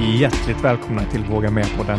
[0.00, 1.98] Hjärtligt välkomna till Våga Med-podden.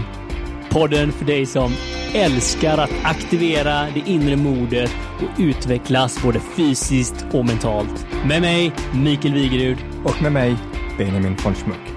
[0.70, 1.72] Podden för dig som
[2.16, 8.08] älskar att aktivera det inre modet och utvecklas både fysiskt och mentalt.
[8.28, 8.72] Med mig,
[9.04, 9.78] Mikael Wigerud.
[10.06, 10.56] Och med mig,
[10.98, 11.94] Benjamin von Schmuck.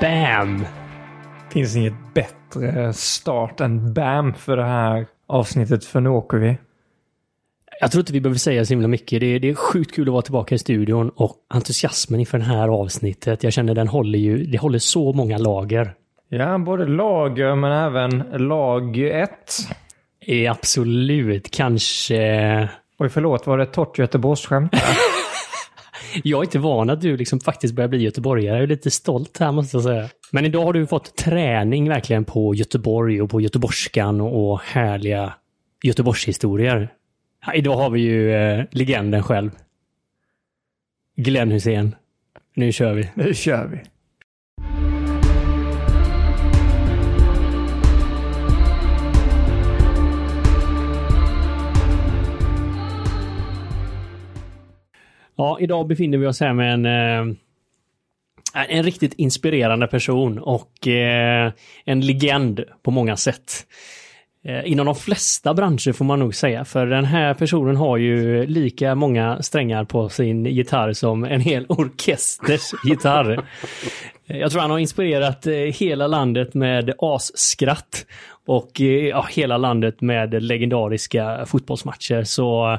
[0.00, 0.64] Bam!
[1.52, 6.58] Finns inget bättre start än BAM för det här avsnittet, för nu åker vi.
[7.80, 9.20] Jag tror inte vi behöver säga så himla mycket.
[9.20, 12.44] Det är, det är sjukt kul att vara tillbaka i studion och entusiasmen inför det
[12.44, 13.42] här avsnittet.
[13.42, 15.94] Jag känner den håller ju, det håller så många lager.
[16.28, 19.30] Ja, både lager men även lag 1.
[20.26, 22.68] Är absolut, kanske...
[22.98, 24.72] Oj, förlåt, var det ett torrt Göteborgsskämt?
[26.24, 28.56] Jag är inte van att du liksom faktiskt börjar bli göteborgare.
[28.56, 30.08] Jag är lite stolt här måste jag säga.
[30.30, 35.34] Men idag har du fått träning verkligen på Göteborg och på göteborgskan och härliga
[35.82, 36.92] Göteborgshistorier.
[37.54, 39.50] Idag har vi ju eh, legenden själv.
[41.16, 41.94] Glenn Hussein.
[42.54, 43.10] Nu kör vi.
[43.14, 43.78] Nu kör vi.
[55.36, 57.36] Ja, idag befinner vi oss här med en, eh,
[58.68, 61.52] en riktigt inspirerande person och eh,
[61.84, 63.66] en legend på många sätt.
[64.48, 68.46] Eh, inom de flesta branscher får man nog säga, för den här personen har ju
[68.46, 73.44] lika många strängar på sin gitarr som en hel orkesters gitarr.
[74.26, 78.06] Eh, Jag tror han har inspirerat eh, hela landet med asskratt
[78.46, 82.24] och ja, hela landet med legendariska fotbollsmatcher.
[82.24, 82.78] Så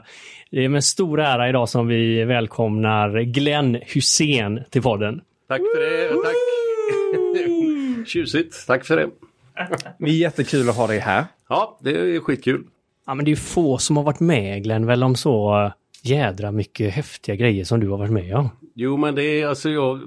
[0.52, 5.22] det är med stor ära idag som vi välkomnar Glenn Hussein till podden.
[5.48, 6.10] Tack för det.
[6.23, 8.08] Tack.
[8.08, 8.68] Tjusigt.
[8.68, 9.08] Tack för det.
[10.00, 11.26] Det är jättekul att ha dig här.
[11.50, 12.64] Ja, det är skitkul.
[13.06, 16.52] Ja, men det är ju få som har varit med Glenn, väl om så jädra
[16.52, 18.50] mycket häftiga grejer som du har varit med om.
[18.76, 20.00] Jo, men det är alltså jag...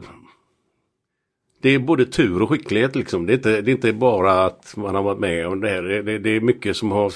[1.63, 3.27] Det är både tur och skicklighet liksom.
[3.27, 5.83] Det är inte, det är inte bara att man har varit med om det här.
[5.83, 7.13] Det, det, det är mycket som har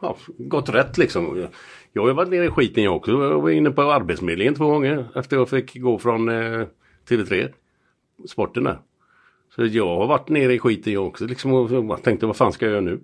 [0.00, 1.46] ja, gått rätt liksom.
[1.92, 3.10] Jag har varit nere i skiten jag också.
[3.10, 6.66] Jag var inne på Arbetsförmedlingen två gånger efter jag fick gå från eh,
[7.08, 7.52] TV3.
[8.28, 8.78] Sporten där.
[9.54, 12.64] Så jag har varit nere i skiten jag också liksom och tänkte vad fan ska
[12.66, 13.00] jag göra nu?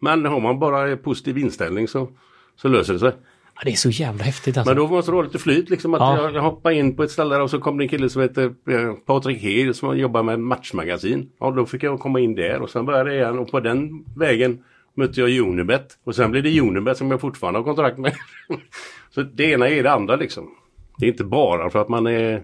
[0.00, 2.08] Men har man bara positiv inställning så,
[2.56, 3.12] så löser det sig.
[3.54, 4.74] Ja, det är så jävla häftigt alltså.
[4.74, 5.94] Men då måste du ha lite flyt liksom.
[5.94, 6.30] Att Ja.
[6.30, 8.92] jag, hoppar in på ett ställe och så kom det en kille som heter eh,
[9.06, 11.30] Patrik Hed som jobbar med matchmagasin.
[11.40, 14.04] Ja, då fick jag komma in där och sen började jag igen och på den
[14.16, 15.98] vägen mötte jag Unibet.
[16.04, 18.12] Och sen blev det Unibet som jag fortfarande har kontrakt med.
[19.10, 20.50] så det ena är det andra liksom.
[20.98, 22.42] Det är inte bara för att man är...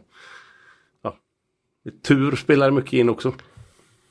[2.06, 3.32] Tur spelar mycket in också.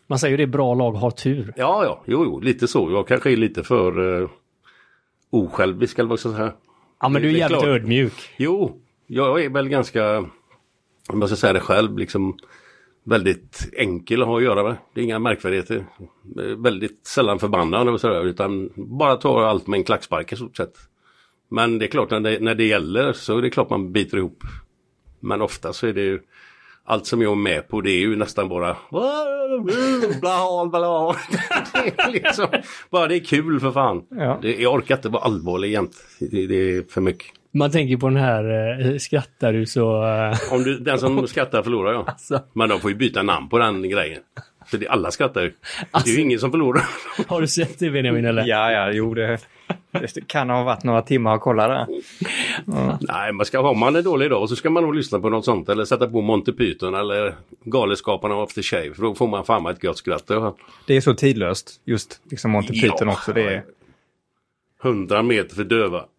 [0.08, 1.54] Man säger ju det, bra lag har tur.
[1.58, 2.92] Ja, ja, jo, jo, lite så.
[2.92, 4.30] Jag kanske är lite för uh,
[5.30, 6.54] osjälvisk eller vad ska jag säga.
[7.02, 7.70] Ja, men du är jävligt klart.
[7.70, 8.14] ödmjuk.
[8.38, 10.18] Jo, jag är väl ganska,
[11.10, 12.38] om jag ska säga det själv, liksom
[13.04, 14.76] väldigt enkel att ha att göra med.
[14.94, 15.86] Det är inga märkvärdigheter.
[16.40, 20.58] Eh, Väldigt sällan förbannad och sådär, utan bara tar allt med en klackspark i stort
[20.58, 20.74] sett.
[21.50, 24.18] Men det är klart när det, när det gäller så är det klart man biter
[24.18, 24.44] ihop.
[25.20, 26.20] Men ofta så är det ju
[26.86, 31.16] allt som jag är med på det är ju nästan bara bla bla.
[31.74, 32.48] Det är liksom,
[32.90, 34.04] bara det är kul för fan.
[34.10, 34.40] Ja.
[34.42, 35.92] Det, jag orkar inte vara allvarlig jämt.
[36.20, 37.28] Det, det är för mycket.
[37.56, 38.44] Man tänker på den här,
[38.92, 40.06] eh, skrattar du så...
[40.06, 42.04] eh, Om du, den som skrattar förlorar ja.
[42.08, 42.42] Alltså.
[42.54, 44.20] Men de får ju byta namn på den grejen.
[44.68, 45.48] För det, alla skrattar ju.
[45.50, 46.10] Det är Alltså.
[46.10, 46.84] ju ingen som förlorar.
[47.28, 48.46] Har du sett det Benjamin eller?
[48.46, 49.38] Ja, ja, jo, det,
[49.92, 51.88] det kan ha varit några timmar att kolla där.
[53.00, 55.46] Nej, man ska, har man en dålig dag så ska man nog lyssna på något
[55.46, 55.70] sånt.
[55.70, 58.94] Eller sätta på Monty Python eller Galenskaparna After Shave.
[58.94, 60.28] För då får man fan ett gött skratt.
[60.28, 60.54] Det
[60.88, 62.82] Det är så tidlöst, just liksom Monty Ja.
[62.92, 63.34] Python också.
[63.34, 63.64] Det är,
[64.84, 66.06] 100 meter för döva.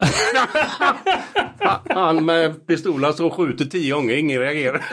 [1.88, 4.84] Han med pistolen så skjuter tio gånger, ingen reagerar.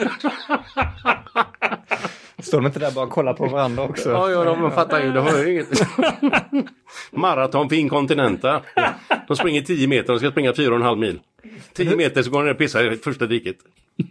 [2.42, 4.10] står de inte där bara och kollar på varandra också?
[4.10, 5.12] Ja, ja, de fattar ju.
[5.12, 5.68] De hör ju inget.
[7.12, 8.62] Maraton för inkontinenta.
[9.28, 11.20] De springer 10 meter, de ska springa 4,5 mil.
[11.74, 13.56] 10 meter så går de ner och pissar i första diket.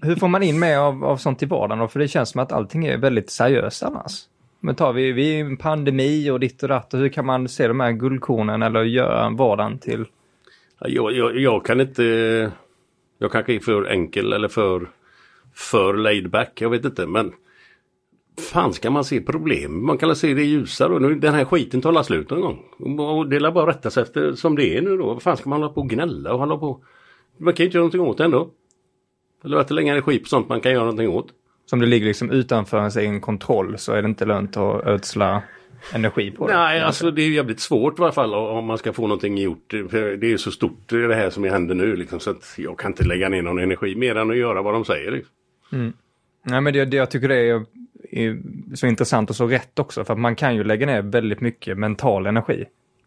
[0.02, 1.88] Hur får man in mer av, av sånt i vardagen då?
[1.88, 4.12] För det känns som att allting är väldigt seriöst annars.
[4.60, 7.48] Men tar vi, vi är en pandemi och ditt och datt och hur kan man
[7.48, 10.04] se de här guldkornen eller göra vardagen till?
[10.80, 12.52] Ja, Jag, jag, jag kan inte...
[13.18, 14.88] Jag kanske är för enkel eller för,
[15.54, 16.60] för laid back.
[16.60, 17.32] Jag vet inte, men...
[18.40, 19.86] Fan ska man se problem?
[19.86, 20.94] Man kan se det ljusare.
[20.94, 22.58] och nu- Den här skiten tar alla slut någon gång.
[22.98, 25.06] Och det är bara rätta sig efter som det är nu då.
[25.06, 26.84] Vad fan ska man hålla på och gnälla och hålla på?
[27.38, 28.50] Man kan ju inte göra någonting åt det ändå.
[29.44, 31.26] Eller att lägga energi på sånt man kan göra någonting åt.
[31.66, 35.42] Som det ligger liksom utanför ens egen kontroll så är det inte lönt att ödsla
[35.94, 36.54] energi på det.
[36.54, 39.74] Nej, alltså det är jävligt svårt i alla fall om man ska få någonting gjort.
[39.90, 42.90] För det är så stort det här som händer nu liksom, så att jag kan
[42.90, 45.10] inte lägga ner någon energi mer än att göra vad de säger.
[45.10, 45.92] Liksom.
[46.44, 47.64] Nej, men det, det jag tycker det är
[48.74, 51.78] så intressant och så rätt också, för att man kan ju lägga ner väldigt mycket
[51.78, 52.64] mental energi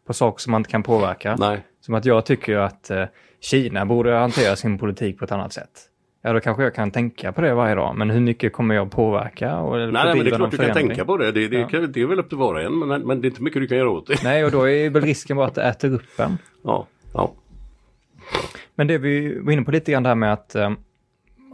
[0.07, 1.35] på saker som man inte kan påverka.
[1.39, 1.65] Nej.
[1.81, 3.03] Som att jag tycker att eh,
[3.39, 5.89] Kina borde hantera sin politik på ett annat sätt.
[6.21, 8.91] Ja, då kanske jag kan tänka på det varje dag, men hur mycket kommer jag
[8.91, 9.57] påverka?
[9.57, 11.31] Och Nej, nej, men det är klart du kan tänka på det.
[11.31, 11.67] Det, det, Ja.
[11.67, 13.61] kan, det är väl upp till var och en, men, men det är inte mycket
[13.61, 14.23] du kan göra åt det.
[14.23, 16.37] Nej, och då är väl risken bara att det äter upp en.
[16.63, 17.33] Ja, ja.
[18.75, 20.71] Men det vi var inne på lite grann det här med att eh,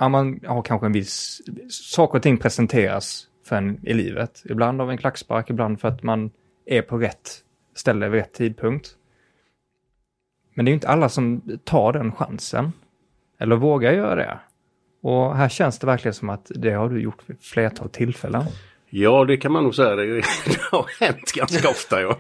[0.10, 1.42] man har kanske en viss...
[1.70, 4.44] Saker och ting presenteras för en i livet.
[4.46, 6.32] Ibland av en klackspark, ibland för att man
[6.66, 7.44] är på rätt
[7.76, 8.90] ställe vid rätt tidpunkt.
[10.54, 12.74] Men det är ju inte alla som tar den chansen.
[13.40, 14.40] Eller vågar göra det.
[15.02, 18.44] Och här känns det verkligen som att det har du gjort vid flertal tillfällen.
[18.90, 19.96] ja, det kan man nog säga.
[19.96, 20.06] Det,
[20.72, 22.02] har hänt ganska ofta.
[22.02, 22.20] Ja.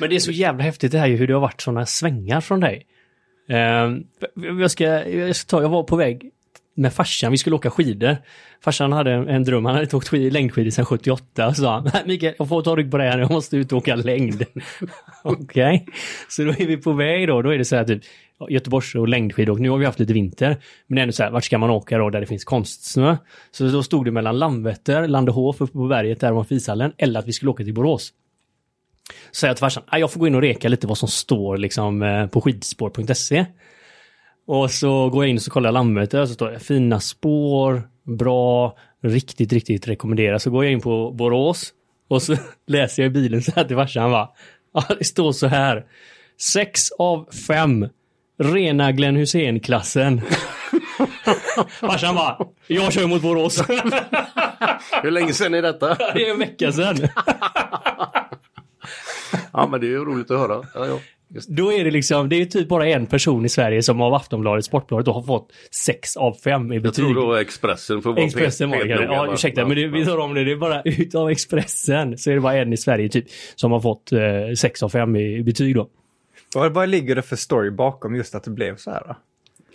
[0.00, 2.40] Men det är så jävla häftigt det här ju hur det har varit sådana svängar
[2.40, 2.86] från dig.
[3.48, 4.04] Ehm,
[4.60, 6.30] jag, ska, jag, ska ta, jag var på väg
[6.76, 8.16] med farsan, vi skulle åka skidor.
[8.60, 11.46] Farsan hade en, en dröm, han hade inte åkt skid, längdskidor sedan 78.
[11.46, 13.56] Och så sa han, "Nej, Mikael, jag får ta rygg på det här, jag måste
[13.56, 14.44] ut och åka längd.
[15.22, 15.86] Okej,
[16.28, 18.02] så då är vi på väg då, då är det så här typ
[18.48, 20.56] Göteborgs och längdskidåkning, Nu har vi haft lite vinter,
[20.86, 23.16] men ändå så här, vart ska man åka då där det finns konstsnö?
[23.50, 27.26] Så då stod det mellan Landvetter, Landehof uppe på berget där ovanför ishallen, eller att
[27.26, 28.12] vi skulle åka till Borås.
[29.30, 32.02] Så jag till farsan, jag får gå in och reka lite vad som står liksom
[32.02, 33.46] eh, på skidspår.se.
[34.46, 37.00] Och så går jag in och så kollar jag Landvetter och så står det fina
[37.00, 40.38] spår, bra, riktigt, riktigt rekommenderar.
[40.38, 41.72] Så går jag in på Borås
[42.08, 44.34] och så läser jag i bilen så här till farsan va.
[44.74, 45.84] Ja, det står så här.
[46.40, 47.88] Sex av fem.
[48.38, 50.20] Rena Glenn Hussein-klassen.
[51.80, 53.62] farsan bara, jag kör mot Borås.
[55.02, 55.94] Hur länge sedan är detta?
[55.94, 57.08] det är en vecka sedan.
[59.52, 60.66] Ja, men det är ju roligt att höra.
[60.74, 60.98] Ja, ja.
[61.48, 64.64] Då är det liksom, det är typ bara en person i Sverige som av Aftonbladet,
[64.64, 67.04] Sportbladet, då har fått sex av fem i Jag betyg.
[67.04, 69.04] tror då Expressen får vara Expressen var det kanske.
[69.06, 70.44] Ja, ursäkta, men det, vi tar om det.
[70.44, 73.24] Det är bara utav Expressen så är det bara en i Sverige typ
[73.54, 74.20] som har fått eh,
[74.56, 75.88] sex av fem i, i betyg då.
[76.54, 79.02] Vad, vad ligger det för story bakom just att det blev så här?
[79.06, 79.16] Då?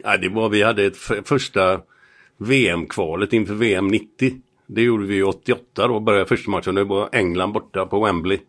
[0.03, 1.81] Ja, det var, vi hade ett första
[2.37, 4.33] VM-kvalet inför VM 90.
[4.67, 6.75] Det gjorde vi 88 då, började första matchen.
[6.75, 8.39] Det var England borta på Wembley.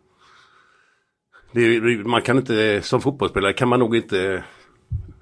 [1.53, 4.43] Är- man kan inte, som fotbollsspelare kan man nog inte,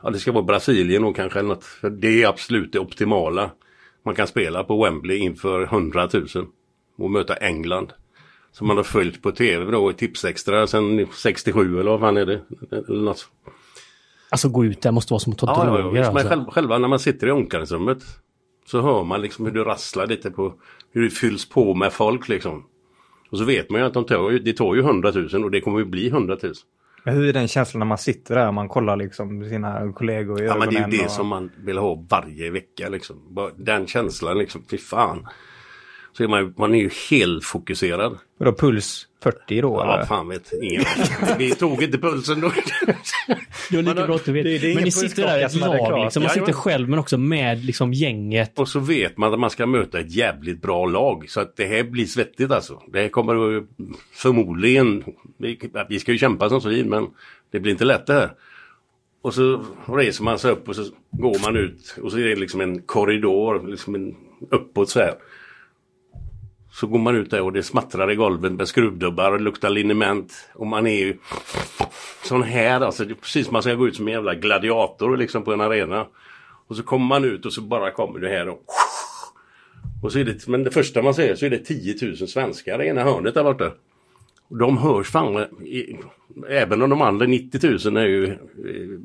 [0.03, 1.63] ja det ska vara Brasilien och kanske eller något.
[1.63, 3.51] För det är absolut det optimala.
[4.05, 6.27] Man kan spela på Wembley inför 100 000
[6.97, 7.93] och möta England.
[8.51, 12.25] Som man har följt på tv då i Tipsextra sedan 67 eller vad fan är
[12.25, 12.41] det?
[12.71, 13.29] Eller något.
[14.29, 16.07] Alltså gå ut där måste vara som att ta Ja, ja, droger ja.
[16.07, 16.13] alltså.
[16.13, 18.03] Men själv, själva när man sitter i omklädningsrummet
[18.65, 20.53] så hör man liksom hur det rasslar lite på
[20.91, 22.63] hur det fylls på med folk liksom.
[23.31, 25.61] Och så vet man ju att de tar, det tar ju 100 000 och det
[25.61, 26.53] kommer ju bli 100 000.
[27.03, 30.41] Men hur är den känslan när man sitter där och man kollar liksom sina kollegor
[30.41, 31.11] i Ja men det är ju ögonen det och...
[31.11, 33.17] som man vill ha varje vecka liksom.
[33.57, 35.27] Den känslan liksom, fy fan.
[36.13, 38.17] Så är man, ju- man är ju helt fokuserad.
[38.39, 40.05] Och då puls 40 då Ja, eller?
[40.05, 40.83] fan vet ingen.
[41.37, 42.47] Vi tog inte pulsen då.
[42.47, 42.73] Lika
[43.71, 43.81] du
[44.43, 46.23] det- det är men ni sitter där i ett lag liksom.
[46.23, 46.53] Man sitter ja.
[46.53, 48.59] själv men också med liksom gänget.
[48.59, 51.25] Och så vet man att man ska möta ett jävligt bra lag.
[51.29, 52.81] Så att det här blir svettigt alltså.
[52.87, 53.63] Det här kommer
[54.13, 55.03] förmodligen,
[55.37, 55.59] vi,
[55.89, 57.07] vi ska ju kämpa som svin men
[57.51, 58.31] det blir inte lätt det här.
[59.21, 62.35] Och så reser man sig upp och så går man ut och så är det
[62.35, 64.15] liksom en korridor, liksom en,
[64.51, 65.13] uppåt så här.
[66.71, 69.69] Så går man ut där och det smattrar i golven med skruvdubbar och det luktar
[69.69, 70.49] liniment.
[70.53, 71.17] Och man är ju
[72.23, 73.05] sån här alltså.
[73.05, 75.61] Det är precis som man ska gå ut som en jävla gladiator liksom på en
[75.61, 76.07] arena.
[76.67, 78.61] Och så kommer man ut och så bara kommer det här och
[80.01, 82.83] och så är det, men det första man ser så är det 10 000 svenskar
[82.83, 83.71] i ena hörnet där borta.
[84.49, 85.97] Och de hörs fan, i,
[86.49, 88.37] även om de andra 90 000 är ju...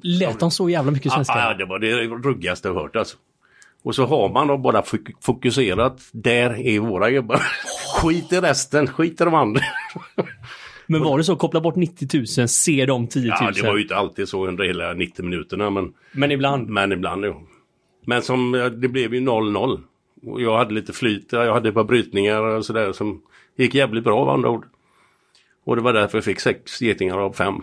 [0.02, 1.34] Lät de så jävla mycket svenska?
[1.38, 1.92] Ja, det var det
[2.28, 3.16] ruggigaste jag hört alltså.
[3.86, 7.42] Och så har man då bara fok- fokuserat, där är våra gubbar.
[8.00, 9.60] Skit i resten, skit i de andra.
[10.86, 13.36] Men var det så, koppla bort 90 000, se de 10 000?
[13.40, 16.68] Ja, det var ju inte alltid så under hela 90 minuterna men, Men ibland.
[16.68, 17.42] men ibland jo.
[18.04, 19.80] Men som, eh, det blev ju 0-0.
[20.26, 23.22] Och jag hade lite flyt, jag hade ett par brytningar och sådär som
[23.56, 24.66] gick jävligt bra av andra ord.
[25.64, 27.62] Och det var därför jag fick sex getingar av fem.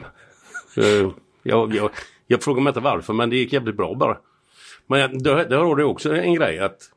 [0.75, 0.81] Så
[1.43, 1.89] jag, jag,
[2.27, 4.17] jag frågar mig inte varför men det gick jävligt bra bara.
[4.87, 6.89] Men det, har du också en grej att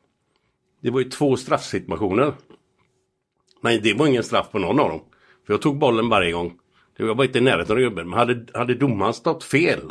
[0.81, 2.33] det var ju två straffsituationer.
[3.61, 5.01] Men det var ingen straff på någon av dem.
[5.45, 6.53] För jag tog bollen varje gång.
[6.97, 8.09] Jag var inte i närheten av gubben.
[8.09, 9.81] Men hade, hade domaren stått fel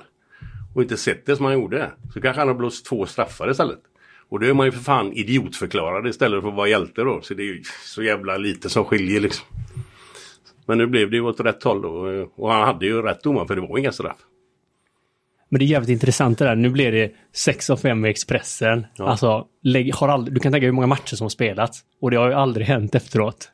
[0.74, 3.80] och inte sett det som han gjorde så kanske han har blåst två straffar istället.
[4.28, 7.20] Och då är man ju för fan idiotförklarad istället för att vara hjälte då.
[7.22, 9.46] Så det är ju så jävla lite som skiljer liksom.
[10.66, 11.90] Men nu blev det ju åt rätt håll då.
[12.36, 14.16] Och han hade ju rätt domare för det var inga straff.
[15.48, 16.56] Men det är jävligt intressant det där.
[16.56, 18.86] Nu blir det 6 av 5 i Expressen.
[18.96, 19.08] Ja.
[19.08, 19.46] Alltså,
[19.92, 21.80] har aldrig, du kan tänka hur många matcher som har spelats.
[22.00, 23.50] Och det har ju aldrig hänt efteråt.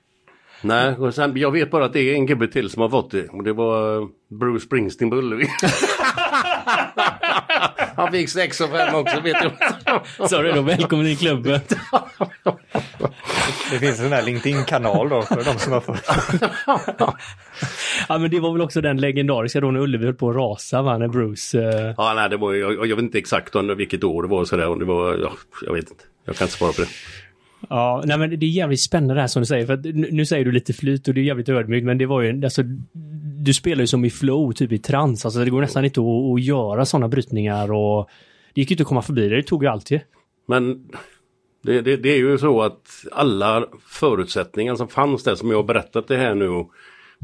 [0.63, 3.11] Nej, och sen, jag vet bara att det är en gubbe till som har fått
[3.11, 3.29] det.
[3.29, 5.47] Och det var eh, Bruce Springsteen på Ullevi.
[7.97, 9.37] Han fick sex och fem också, vet.
[10.31, 11.61] Så är då välkommen i klubben.
[13.73, 16.05] Det finns en sån här LinkedIn-kanal då för de som har fått.
[18.09, 20.83] Ja, men det var väl också den legendariska då när Ullevi höll på att rasa,
[20.83, 20.99] va?
[20.99, 21.59] När Bruce...
[21.59, 24.45] Eh, Ja, nej, det var, jag, jag vet inte exakt under vilket år det var
[24.45, 24.69] sådär.
[24.69, 25.33] Om det var, ja,
[25.67, 26.05] jag vet inte.
[26.25, 26.88] Jag kan inte svara på det.
[27.69, 29.67] Ja, nej men det är jävligt spännande det här som du säger.
[29.67, 32.07] För att nu, nu säger du lite flyt och det är jävligt ödmjukt, men det
[32.07, 32.62] var ju, alltså,
[33.43, 35.25] du spelar ju som i flow, typ i trans.
[35.25, 38.09] Alltså det går nästan inte att, att göra sådana brytningar och
[38.55, 40.00] det gick ju inte att komma förbi det, det tog ju alltid.
[40.49, 40.88] Men
[41.62, 45.64] det, det, det är ju så att alla förutsättningar som fanns där som jag har
[45.64, 46.66] berättat det här nu.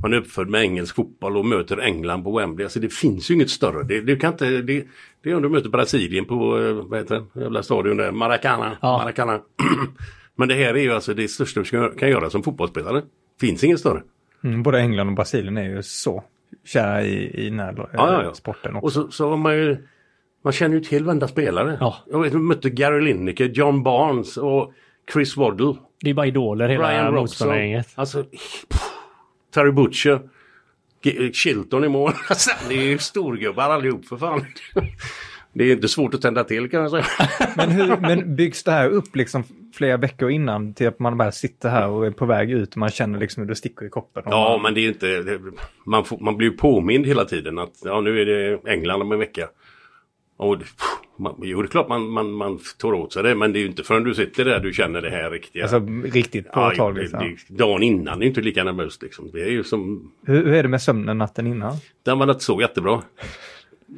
[0.02, 2.64] Man är uppfödd med engelsk fotboll och möter England på Wembley.
[2.64, 3.83] Alltså det finns ju inget större.
[3.83, 4.85] Det, det, kan inte, det,
[5.23, 8.76] det är om du möter Brasilien på, eh, vad heter det, jävla stadion där, Maracana.
[8.83, 8.99] Ja.
[8.99, 9.40] Maracana.
[10.37, 13.02] Men det här är ju alltså det största du kan göra som fotbollsspelare.
[13.40, 14.02] Finns inget större.
[14.45, 16.25] Mm, både England och Brasilien är ju så
[16.64, 18.35] kära i, i den här Ja, ja, ja.
[18.35, 18.85] sporten också.
[18.87, 19.88] Och så, så har man ju,
[20.45, 21.76] man känner ju till varenda spelare.
[21.80, 21.97] Ja.
[22.11, 24.73] Jag vet, mötte Gary Lineker, John Barnes och
[25.12, 25.75] Chris Waddle.
[26.00, 27.21] Det är bara idoler hela Brian Robson.
[27.21, 27.88] motståndargänget.
[27.95, 28.64] Alltså, pff,
[29.54, 30.21] Terry Butcher.
[31.02, 32.12] G- Chilton i mål.
[32.28, 34.45] Alltså, det är ju storgubbar allihop för fan.
[35.52, 37.04] Det är inte svårt att tända till kan jag säga.
[37.57, 41.33] Men, hur, men byggs det här upp liksom flera veckor innan till att man bara
[41.33, 43.90] sitter här och är på väg ut och man känner liksom hur det sticker i
[43.90, 44.23] kroppen?
[44.26, 45.07] Ja, man, men det är inte...
[45.07, 45.40] Det,
[45.87, 49.12] man, får, man blir ju påmind hela tiden att ja, nu är det England om
[49.12, 49.49] en vecka.
[50.38, 50.75] Och pff,
[51.16, 53.61] man, jo, det är klart man, man, man tar åt sig det, men det är
[53.61, 55.62] ju inte förrän du sitter där du känner det här riktiga.
[55.62, 57.12] Alltså riktigt påtagligt.
[57.12, 59.30] Ja, det, dagen innan är ju inte lika nervöst liksom.
[59.33, 60.12] Det är ju som...
[60.26, 61.75] Hur, hur är det med sömnen natten innan?
[62.02, 63.02] Den var inte så jättebra.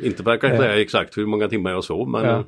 [0.02, 2.24] Inte för att jag kan säga exakt hur många timmar jag sov, men...
[2.24, 2.44] Ja.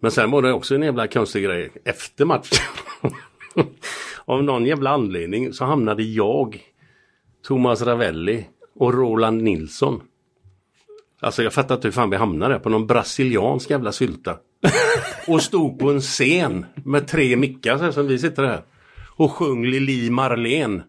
[0.00, 2.58] Men sen var det också en jävla konstig grej efter matchen.
[4.24, 6.62] Av någon jävla anledning så hamnade jag,
[7.46, 10.00] Thomas Ravelli och Roland Nilsson.
[11.24, 14.36] Alltså jag fattar inte hur fan vi hamnade på någon brasiliansk jävla sylta.
[15.26, 18.62] Och stod på en scen med tre mickar så här som vi sitter här.
[19.16, 20.82] Och sjöng Lili Marlene.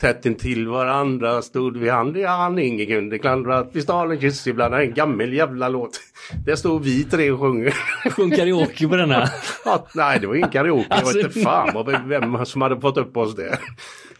[0.00, 4.20] Tätt intill varandra stod vi hand i hand, ingen kunde klandra att vi stal en
[4.20, 4.74] kyss ibland.
[4.74, 6.00] En gammal jävla låt.
[6.46, 7.70] Där stod vi tre och sjunger.
[8.10, 9.28] Sjung karaoke på denna.
[9.64, 10.86] Ja, nej, det var ingen karaoke.
[10.90, 13.58] Jag Alltså- vet inte fan vad, vem som hade fått upp oss där.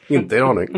[0.09, 0.69] Inte en aning.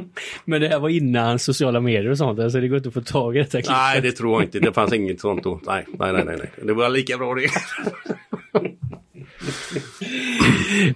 [0.44, 3.00] Men det här var innan sociala medier och sånt, alltså det går inte att få
[3.00, 3.70] tag i detta klippet.
[3.76, 4.60] Nej, det tror jag inte.
[4.60, 5.60] Det fanns inget sånt då.
[5.66, 6.24] Nej, nej, nej.
[6.26, 6.50] nej.
[6.62, 7.48] Det var lika bra det.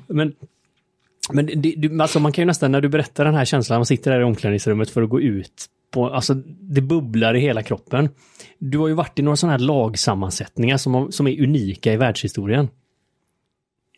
[0.07, 0.33] Men,
[1.33, 3.87] men det, du, alltså man kan ju nästan, när du berättar den här känslan, man
[3.87, 8.09] sitter där i omklädningsrummet för att gå ut, på, alltså det bubblar i hela kroppen.
[8.59, 11.97] Du har ju varit i några sådana här lagsammansättningar som, har- som är unika i
[11.97, 12.69] världshistorien.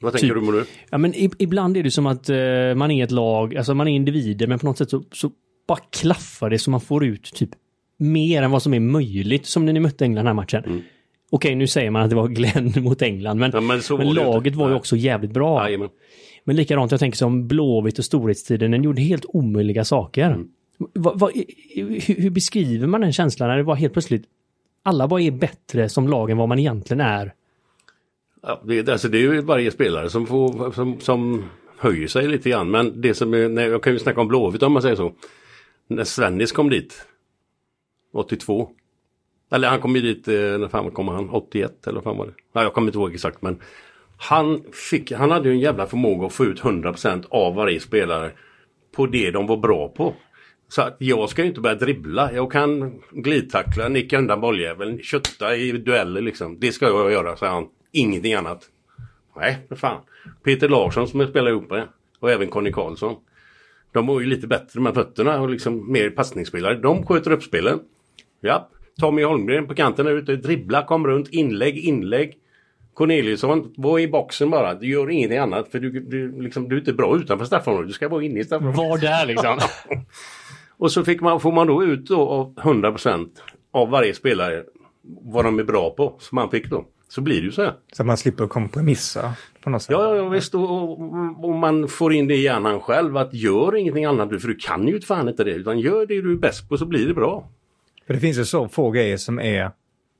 [0.00, 0.35] Vad tänker Typ.
[0.37, 0.64] du med nu?
[0.90, 2.37] Ja, men i, ibland är det som att eh,
[2.76, 5.30] man är ett lag, alltså man är individer, men på något sätt så, så
[5.68, 7.50] bara klaffar det så man får ut typ
[7.99, 10.83] mer än vad som är möjligt, som när ni mötte England den här matchen.
[11.30, 14.12] Okej, nu säger man att det var Glenn mot England, men, Ja, men men det
[14.14, 15.64] laget var ju också jävligt bra.
[15.64, 15.88] Jajamän.
[16.47, 20.31] Men likadant, jag tänker som Blåvitt och storhetstiden, den gjorde helt omöjliga saker.
[20.31, 20.49] Mm.
[20.95, 21.31] Va, va,
[21.75, 24.25] hur, hur beskriver man den känslan när det var helt plötsligt
[24.83, 27.35] alla bara är bättre som lag än vad man egentligen är?
[28.43, 31.45] Ja, det, alltså det är ju varje spelare som, får, som, som
[31.79, 32.71] höjer sig lite grann.
[32.71, 35.12] Men det som är, nej, jag kan ju snacka om Blåvitt om man säger så.
[35.87, 37.07] När Svennis kom dit
[38.12, 38.71] 82.
[39.50, 41.31] Eller han kom ju dit, eh, när fan kom han?
[41.31, 42.35] 81 eller vad fan var det?
[42.53, 43.59] Nej, jag kommer inte ihåg exakt men
[44.18, 48.30] han, fick, han hade ju en jävla förmåga att få ut 100% av varje spelare
[48.96, 50.14] på det de var bra på.
[50.68, 52.32] Så att jag ska ju inte börja dribbla.
[52.32, 56.61] Jag kan glidtackla, nicka undan bolljäveln, kötta i dueller liksom.
[56.61, 57.66] Det ska jag göra, säger han.
[57.92, 58.62] Ingenting annat.
[59.37, 60.00] Nej, för fan.
[60.44, 61.88] Peter Larsson som jag spelar ihop med
[62.20, 63.16] och även Conny Karlsson.
[63.92, 66.75] De var ju lite bättre med fötterna och liksom mer passningsspelare.
[66.75, 67.80] De sköter upp spelen.
[68.40, 68.68] Ja.
[69.00, 72.38] Tommy Holmgren på kanten är ute, dribbla, kom runt, inlägg, inlägg.
[72.97, 74.75] Corneliusson, var i boxen bara.
[74.75, 77.88] Du gör ingenting annat för du, du, liksom, du är inte bra utanför straffområdet.
[77.88, 78.79] Du ska vara inne i straffområdet.
[78.79, 79.59] Var där liksom.
[80.79, 83.29] Och så fick man, får man då ut då av 100%
[83.73, 84.65] av varje spelare
[85.23, 86.87] vad de är bra på, som man fick då.
[87.09, 87.75] Så blir det ju så här.
[87.93, 89.91] Så man slipper kompromissa på något sätt.
[89.91, 90.55] Ja, ja, visst.
[90.55, 90.91] Och,
[91.45, 94.88] och, man får in det i hjärnan själv att gör ingenting annat för du kan
[94.88, 95.50] ju fan inte det.
[95.50, 97.49] Utan gör det du är bäst på så blir det bra.
[98.07, 99.71] För det finns ju så få grejer som är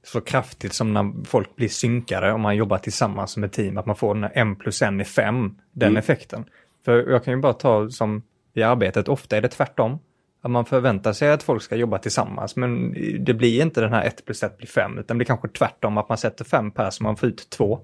[0.07, 3.87] så kraftigt som när folk blir synkade om man jobbar tillsammans som ett team, att
[3.87, 5.99] man får den här en plus en är fem, den Mm.
[5.99, 6.45] effekten.
[6.85, 8.23] För jag kan ju bara ta som
[8.55, 9.99] i arbetet, ofta är det tvärtom.
[10.43, 12.95] att man förväntar sig att folk ska jobba tillsammans, men
[13.25, 15.99] det blir inte den här 1 plus 1 blir 5, utan det blir kanske tvärtom,
[15.99, 17.81] att man sätter fem pers och man får ut två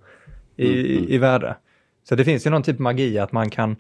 [0.56, 1.56] i, Mm, i värde.
[2.08, 3.76] Så det finns ju någon typ av magi att man kan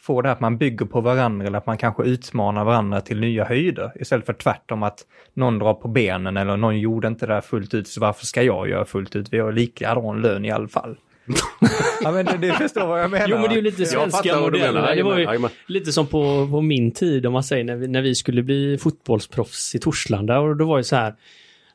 [0.00, 3.20] få det här att man bygger på varandra eller att man kanske utmanar varandra till
[3.20, 4.98] nya höjder istället för tvärtom att
[5.34, 8.42] någon drar på benen eller någon gjorde inte det här fullt ut så varför ska
[8.42, 9.32] jag göra fullt ut?
[9.32, 10.96] Vi har likadan lön i alla fall.
[12.02, 13.28] ja men det, det förstår vad jag menar.
[13.28, 14.96] Jo men det är ju lite Jag svenska du modeller.
[14.96, 18.02] Det var ju lite som på, på min tid om man säger när vi, när
[18.02, 21.14] vi skulle bli fotbollsproffs i Torslanda och då var det så här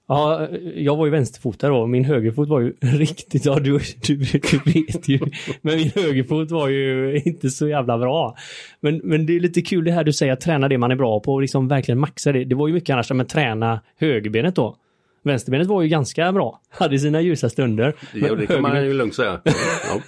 [0.07, 4.15] Ja, jag var ju vänsterfotad då och min högerfot var ju riktigt, ja du, du,
[4.17, 5.19] du vet ju.
[5.61, 8.35] Men min högerfot var ju inte så jävla bra.
[8.79, 10.95] Men, men det är lite kul det här du säger, att träna det man är
[10.95, 12.43] bra på och liksom verkligen maxa det.
[12.43, 14.75] Det var ju mycket annars, men träna högerbenet då.
[15.23, 17.93] Vänsterbenet var ju ganska bra, hade sina ljusa stunder.
[18.13, 19.41] Ja, det kan man ju lugnt säga.
[19.45, 20.01] Ja.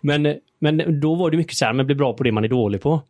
[0.00, 2.48] Men, men då var det mycket så här, men bli bra på det man är
[2.48, 3.00] dålig på.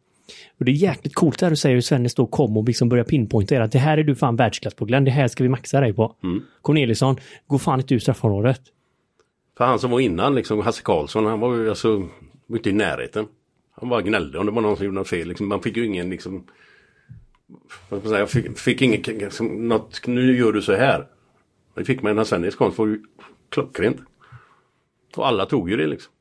[0.59, 2.89] Och det är jäkligt coolt det här du säger hur Svennis då kom och liksom
[2.89, 5.43] börjar pinpointa er att det här är du fan världsklass på Glenn, det här ska
[5.43, 6.17] vi maxa dig på.
[6.23, 6.43] Mm.
[6.63, 7.17] Corneliusson,
[7.47, 8.61] gå fan inte ur straffområdet.
[9.59, 12.09] För han som var innan, liksom Hasse Karlsson, han var ju alltså
[12.49, 13.27] inte i närheten.
[13.81, 15.29] Han bara gnällde om det var någon som gjorde något fel.
[15.29, 16.45] Liksom, man fick ju ingen liksom...
[17.89, 21.07] Vad ska man säga, jag fick, fick ingen liksom, något, nu gör du så här.
[21.75, 23.03] Det fick man när Svennis kom, så var det ju
[23.49, 24.01] klockrent.
[25.17, 26.13] Och alla tog ju det liksom.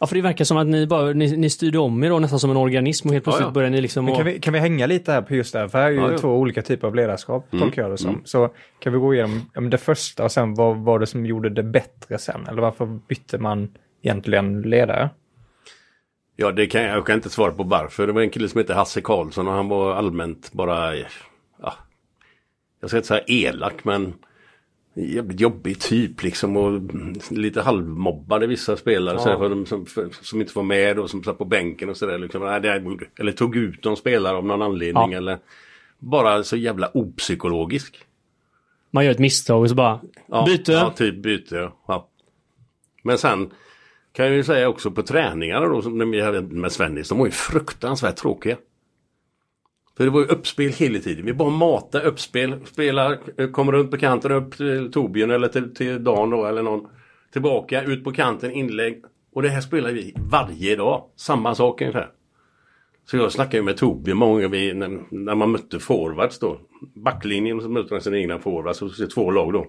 [0.00, 2.38] Ja, för det verkar som att ni bara, ni, ni styrde om er då nästan
[2.40, 3.52] som en organism och helt plötsligt Ja, ja.
[3.52, 4.04] började ni liksom...
[4.04, 5.68] Men och- kan, vi, kan vi hänga lite här på just det här?
[5.68, 8.10] För här är ju Ja, två olika typer av ledarskap, Mm, tolkar jag det som.
[8.10, 8.20] mm.
[8.24, 11.26] Så kan vi gå igenom ja, men det första och sen vad var det som
[11.26, 12.46] gjorde det bättre sen?
[12.48, 13.68] Eller varför bytte man
[14.02, 15.10] egentligen ledare?
[16.36, 18.06] Ja, det kan jag, jag kan inte svara på varför.
[18.06, 21.72] Det var en kille som hette Hasse Karlsson och han var allmänt bara, ja,
[22.80, 24.14] jag ska inte säga elak men
[24.94, 26.80] jävligt jobbig typ liksom och
[27.30, 29.22] lite halvmobbade vissa spelare Ja.
[29.22, 31.96] så för de, som, för, som inte var med och som satt på bänken och
[31.96, 32.18] sådär.
[32.18, 32.42] Liksom,
[33.18, 35.16] eller tog ut någon spelare av någon anledning Ja.
[35.18, 35.38] eller
[35.98, 38.04] bara så jävla opsykologisk.
[38.90, 40.72] Man gör ett misstag och så bara, Ja, byte.
[40.72, 41.56] Ja, typ byte.
[41.56, 41.76] ja.
[41.88, 42.08] Ja.
[43.02, 43.50] Men sen
[44.12, 47.26] kan jag ju säga också på träningarna då som vi hade med Svennis, de var
[47.26, 48.56] ju fruktansvärt tråkiga.
[50.00, 51.26] För det var ju uppspel hela tiden.
[51.26, 53.18] Vi bara matade uppspel, spelar,
[53.52, 56.86] kommer runt på kanten upp till Torbjörn eller till, till Dan då eller någon.
[57.32, 59.02] Tillbaka, ut på kanten, inlägg.
[59.32, 61.04] Och det här spelar vi varje dag.
[61.16, 62.08] Samma sak ungefär.
[63.10, 66.60] Så jag snackade ju med Torbjörn många gånger vi- när, när man mötte forwards då.
[66.94, 69.66] Backlinjen så mötte man sina egna forwards och så två lag då.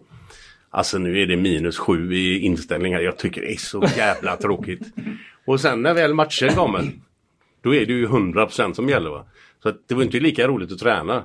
[0.70, 3.00] Alltså nu är det minus sju i inställningar.
[3.00, 4.82] Jag tycker det är så jävla tråkigt.
[5.46, 6.92] Och sen när väl matchen kommer.
[7.62, 9.26] Då är det ju 100% som gäller va.
[9.64, 11.24] Så det var inte lika roligt att träna.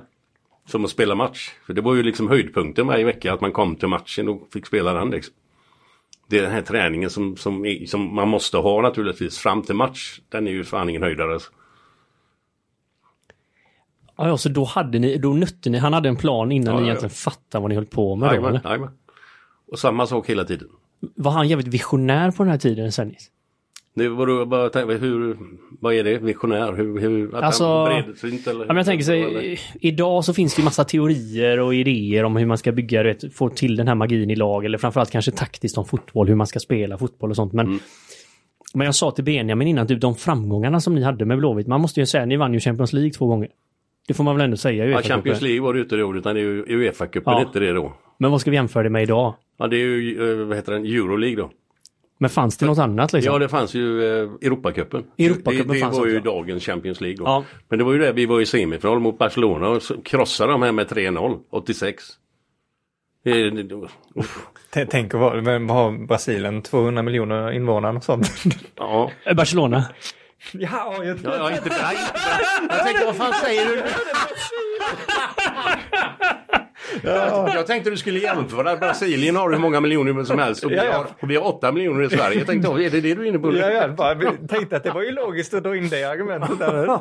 [0.65, 1.51] Som att spela match.
[1.65, 4.65] För det var ju liksom höjdpunkten varje vecka att man kom till matchen och fick
[4.65, 5.33] spela den liksom.
[6.29, 10.19] Det är den här träningen som, som, som man måste ha naturligtvis fram till match.
[10.29, 11.33] Den är ju fan ingen höjdare.
[11.33, 11.51] Alltså.
[14.17, 16.79] Ja, ja, så då hade ni, då nötte ni, han hade en plan innan Ja,
[16.79, 18.89] ni ja, egentligen fattade vad ni höll på med Jajamän, jajamän.
[19.71, 20.67] Och samma sak hela tiden.
[21.15, 23.31] Var han jävligt visionär på den här tiden, Svennis?
[23.97, 25.37] Nu, vad, vad, vad, hur,
[25.79, 26.17] vad är det?
[26.17, 26.73] Visionär?
[26.73, 28.59] Hur, hur, att Alltså- bredsynt eller?
[28.59, 29.31] Ja, men jag tänker eller?
[29.41, 33.03] sig, idag så finns det ju massa teorier och idéer om hur man ska bygga,
[33.03, 36.35] vet, få till den här magin i lag eller framförallt kanske taktiskt om fotboll, hur
[36.35, 37.53] man ska spela fotboll och sånt.
[37.53, 37.79] Men, Mm.
[38.73, 41.81] men jag sa till Benjamin innan, typ de framgångarna som ni hade med Blåvitt, man
[41.81, 43.49] måste ju säga, ni vann ju Champions League två gånger.
[44.07, 44.85] Det får man väl ändå säga.
[44.85, 45.01] Ja.
[45.01, 47.39] Champions League var det inte då utan det ju Uefa-cupen Ja.
[47.39, 47.93] hette det då.
[48.17, 49.33] Men vad ska vi jämföra det med idag?
[49.59, 51.51] Ja det är ju, eh, vad heter den, Euroleague då.
[52.19, 53.33] Men fanns det något annat liksom?
[53.33, 55.03] Ja det fanns ju eh, Europacupen.
[55.17, 56.29] Europacupen det, det fanns var ju också.
[56.31, 57.23] dagens Champions League då.
[57.23, 57.43] Ja.
[57.69, 60.71] Men det var ju det, vi var i semifinal mot Barcelona och krossade de här
[60.71, 62.03] med 3-0, 86.
[63.23, 63.87] Det- det- det-
[64.73, 65.19] T- Tänk att
[65.69, 68.31] har Brasilien 200 miljoner invånare och sånt.
[68.75, 69.83] Ja, Eh, Barcelona?
[70.53, 71.75] ja, jag ja, ja inte, inte
[72.69, 73.83] Jag tänkte vad fan säger du?
[77.03, 78.77] Jag, jag tänkte du skulle jämföra.
[78.77, 82.03] Brasilien har hur många miljoner som helst och vi har, och vi har 8 miljoner
[82.03, 82.37] i Sverige.
[82.37, 83.57] Jag tänkte, är det det du är inne på?
[83.57, 86.59] Ja, jag bara vi tänkte att det var ju logiskt att dra in det argumentet.
[86.59, 86.87] Där.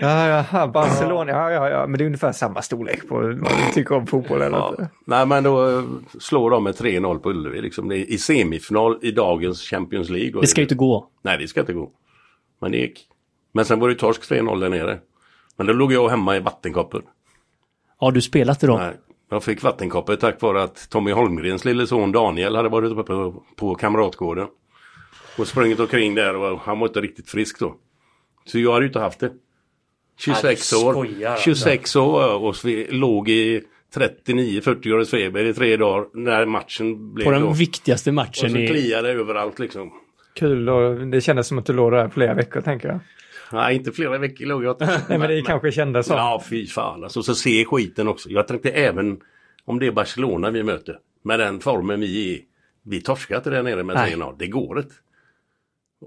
[0.00, 3.72] Ja, ja, Barcelona, ja, ja, ja, men det är ungefär samma storlek på vad du
[3.74, 4.74] tycker om fotboll eller Ja.
[5.04, 5.84] Nej men då eh,
[6.20, 7.88] slår de med 3-0 på Ullevi liksom.
[7.88, 10.40] Det är I semifinal i dagens Champions League.
[10.40, 11.06] Det ska ju inte gå.
[11.22, 11.90] Nej det ska inte gå.
[12.60, 13.06] Men det gick.
[13.52, 14.98] Men sen var det torsk 3-0 där nere.
[15.56, 17.02] Men då låg jag hemma i vattenkoppor.
[18.00, 18.76] Har du spelat det då?
[18.76, 18.94] Nej.
[19.30, 23.42] Jag fick vattenkoppor tack vare att Tommy Holmgrens lille son Daniel hade varit uppe på,
[23.56, 24.46] på Kamratgården.
[25.38, 27.74] Och sprungit omkring där och han var inte riktigt frisk då.
[28.44, 29.30] Så jag hade ju inte haft det.
[30.18, 30.92] 26 Nej, år.
[30.92, 31.44] skojar, alltså.
[31.44, 33.62] 26 år och vi låg i
[33.94, 37.52] 39-40 graders feber i tre dagar när matchen blev På den då.
[37.52, 38.68] viktigaste Och matchen så i...
[38.68, 39.92] kliade det överallt liksom.
[40.34, 43.00] Kul och det kändes som att du låg där flera veckor tänker jag.
[43.52, 46.12] Nej, inte flera veckor låg jag Nej, men det kanske kändes så.
[46.14, 47.04] Ja, fy fan.
[47.04, 48.28] Alltså, så se skiten också.
[48.30, 49.20] Jag tänkte även
[49.64, 50.98] om det är Barcelona vi möter.
[51.24, 52.44] Med den formen vi är i.
[52.82, 54.14] Vi torskar inte där nere med Nej.
[54.14, 54.34] 3-0.
[54.38, 54.94] Det går inte.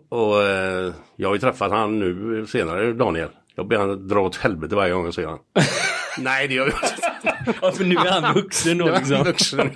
[0.09, 3.29] Och eh, jag har ju träffat han nu senare, Daniel.
[3.55, 5.39] Jag ber han dra åt helvete varje gång jag ser han.
[6.17, 7.57] Nej, det gör jag inte.
[7.61, 9.23] Ja, för nu är han vuxen då liksom.
[9.23, 9.69] Vuxen.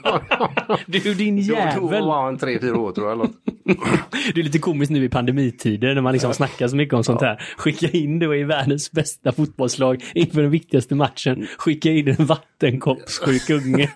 [0.86, 2.04] Du din Då jävel.
[2.04, 3.30] var han tre, fyra år tror jag.
[4.34, 7.22] Det är lite komiskt nu i pandemitider när man liksom snackar så mycket om sånt
[7.22, 7.42] här.
[7.58, 11.48] Skicka in då i världens bästa fotbollslag inför den viktigaste matchen.
[11.58, 13.92] Skicka in en vattenkoppssjuk unge.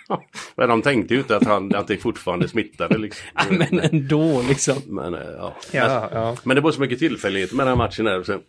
[0.56, 2.98] Men de tänkte ju inte att, han, att det fortfarande smittade.
[2.98, 3.26] Liksom.
[3.50, 4.76] Men ändå liksom.
[4.86, 5.56] Men, eh, ja.
[5.72, 6.36] Ja, ja.
[6.44, 8.06] Men det var så mycket tillfälligheter med den här matchen.
[8.06, 8.40] Här.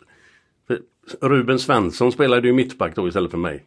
[1.20, 3.64] Ruben Svensson spelade ju mittback då istället för mig.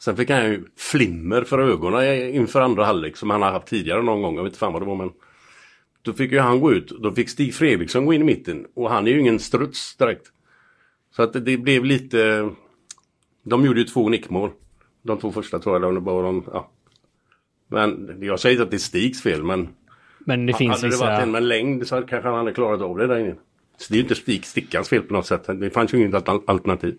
[0.00, 4.02] Sen fick han ju flimmer för ögonen inför andra halvlek som han har haft tidigare
[4.02, 4.36] någon gång.
[4.36, 5.10] Jag vet inte fan vad det var men.
[6.02, 6.88] Då fick ju han gå ut.
[6.88, 8.66] Då fick Stig Fredriksson gå in i mitten.
[8.74, 10.32] Och han är ju ingen struts direkt.
[11.16, 12.50] Så att det, blev lite...
[13.42, 14.50] De gjorde ju två nickmål.
[15.02, 15.94] De två första tror jag.
[15.94, 16.70] De, bara de, ja.
[17.68, 19.68] Men jag säger inte att det är Stigs fel men
[20.18, 22.98] Men det finns hade det varit en med längd så kanske han hade klarat av
[22.98, 23.34] det där inne.
[23.76, 25.44] Så det är ju inte Stig Stickans fel på något sätt.
[25.60, 26.96] Det fanns ju inget al- alternativ.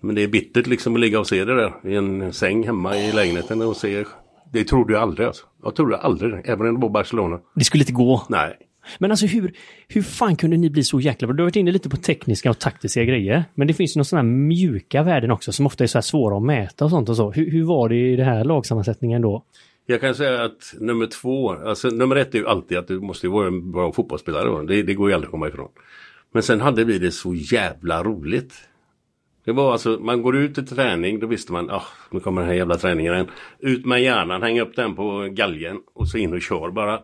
[0.00, 2.96] Men det är bittert liksom att ligga och se det där i en säng hemma
[2.96, 4.04] i lägenheten och se.
[4.52, 5.46] Det trodde jag aldrig alltså.
[5.62, 6.32] Jag trodde aldrig.
[6.44, 7.40] Även när det var Barcelona.
[7.54, 8.22] Det skulle inte gå.
[8.28, 8.56] Nej.
[8.98, 9.52] Men alltså hur,
[9.88, 11.36] hur fan kunde ni bli så jäkla bra?
[11.36, 13.44] Du har varit inne lite på tekniska och taktiska grejer.
[13.54, 16.02] Men det finns ju några sådana här mjuka värden också som ofta är så här
[16.02, 17.30] svåra att mäta och sånt och så.
[17.30, 19.44] Hur, hur var det i det här lagsammansättningen då?
[19.86, 23.26] Jag kan säga att nummer två, alltså nummer ett är ju alltid att du måste
[23.26, 24.66] ju vara en bra fotbollsspelare.
[24.66, 25.68] Det, det går ju aldrig att komma ifrån.
[26.32, 28.54] Men sen hade vi det så jävla roligt.
[29.44, 32.50] Det var alltså, man går ut till träning, då visste man, ah, nu kommer den
[32.50, 33.28] här jävla träningen igen.
[33.58, 37.00] Ut med hjärnan, häng upp den på galgen och så in och kör bara.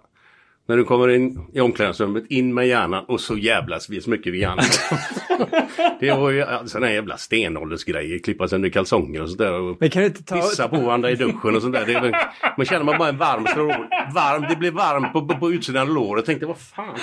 [0.68, 4.32] När du kommer in i omklädningsrummet, in med hjärnan och så jävlas vi så mycket
[4.32, 4.58] vi kan.
[6.00, 9.52] det var ju sådana jävla stenåldersgrejer, klippa sönder kalsonger och sådär.
[9.52, 10.36] Och Men kan du inte ta...
[10.36, 11.86] pissa på varandra i duschen och sånt där.
[11.86, 12.12] Det väl-
[12.56, 13.88] man känner man bara en varm stråle.
[14.14, 16.18] Varm, det blir varmt på, på, på utsidan av låret.
[16.18, 16.96] Jag tänkte, vad fan.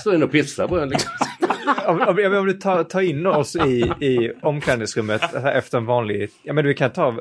[0.00, 1.10] Står in och pissar på en liksom.
[1.86, 6.30] Om, om, om du tar, tar in oss i, i omklädningsrummet efter en vanlig...
[6.42, 7.14] Ja, men du kan ta eh,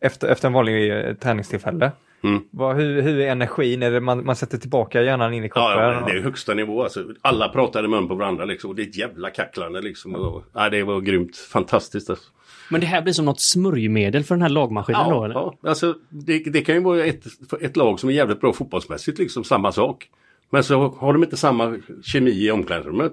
[0.00, 1.92] efter, efter en vanlig eh, träningstillfälle.
[2.22, 2.42] Mm.
[2.50, 3.82] Vad, hur, hur är energin?
[3.82, 5.78] Är det man, man sätter tillbaka hjärnan in i kroppen?
[5.78, 7.04] Ja, ja, det är högsta nivå alltså.
[7.20, 8.70] Alla pratade mun på varandra liksom.
[8.70, 10.14] Och det är ett jävla kacklande liksom.
[10.14, 11.36] Och, ja, det var grymt.
[11.36, 12.30] Fantastiskt alltså.
[12.70, 15.34] Men det här blir som något smörjmedel för den här lagmaskinen då Ja, eller?
[15.34, 15.54] ja.
[15.62, 17.24] Alltså, det, det kan ju vara ett,
[17.60, 20.08] ett lag som är jävligt bra fotbollsmässigt, liksom samma sak.
[20.50, 23.12] Men så har de inte samma kemi i omklädningsrummet.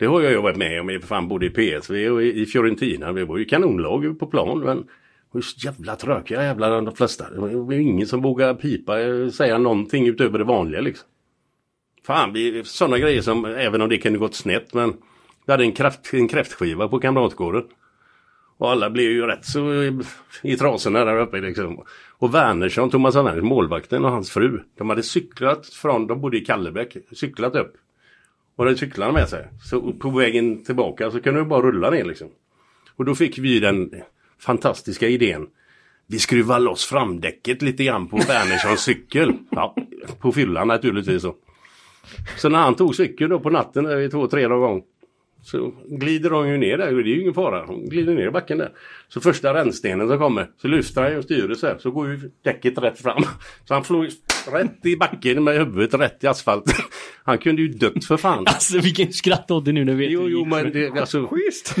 [0.00, 3.12] Det har jag varit med om, i- fan, både i PSV och i, Fiorentina.
[3.12, 4.84] Vi var ju kanonlag på plan, men det
[5.30, 7.30] var ju så jävla trökiga jävlar de flesta.
[7.30, 11.08] Det var ju ingen som vågade pipa, eh, säga någonting utöver det vanliga liksom.
[12.06, 14.94] Fan, vi, sådana grejer som, även om det kunde gått snett, men
[15.46, 17.64] vi hade en, kraft, en kräftskiva på Kamratgården.
[18.58, 19.98] Och alla blev ju rätt så i,
[20.42, 21.80] i trasorna där uppe liksom.
[22.18, 24.60] Och Wernersson, Thomas Wernersson, målvakten och hans fru.
[24.78, 27.72] De hade cyklat från, de bodde i Kallebäck, cyklat upp.
[28.60, 29.48] Och den cyklarna med sig.
[29.62, 32.28] Så på vägen tillbaka så kunde du bara rulla ner liksom.
[32.96, 33.90] Och då fick vi den
[34.38, 35.46] fantastiska idén.
[36.06, 39.32] Vi skruvar loss framdäcket lite grann på Wernerssons cykel.
[39.50, 39.76] Ja,
[40.20, 41.22] på fyllan naturligtvis.
[41.22, 41.34] Så.
[42.36, 44.82] så när han tog cykeln då på natten, eh, i vid två, tre någon gång.
[45.42, 47.66] Så glider de ju ner där, och det är ju ingen fara.
[47.66, 48.72] De glider ner i backen där.
[49.08, 52.30] Så första rännstenen som kommer, så lyfter han ju styret så här, så går ju
[52.42, 53.22] däcket rätt fram.
[53.64, 54.08] Så han flog
[54.48, 56.74] rätt i backen med huvudet rätt i asfalten.
[57.24, 58.44] Han kunde ju dött för fan.
[58.46, 61.76] Alltså vilken skratt åt det nu när vi vet Jo, jo, men det, alltså, Schysst!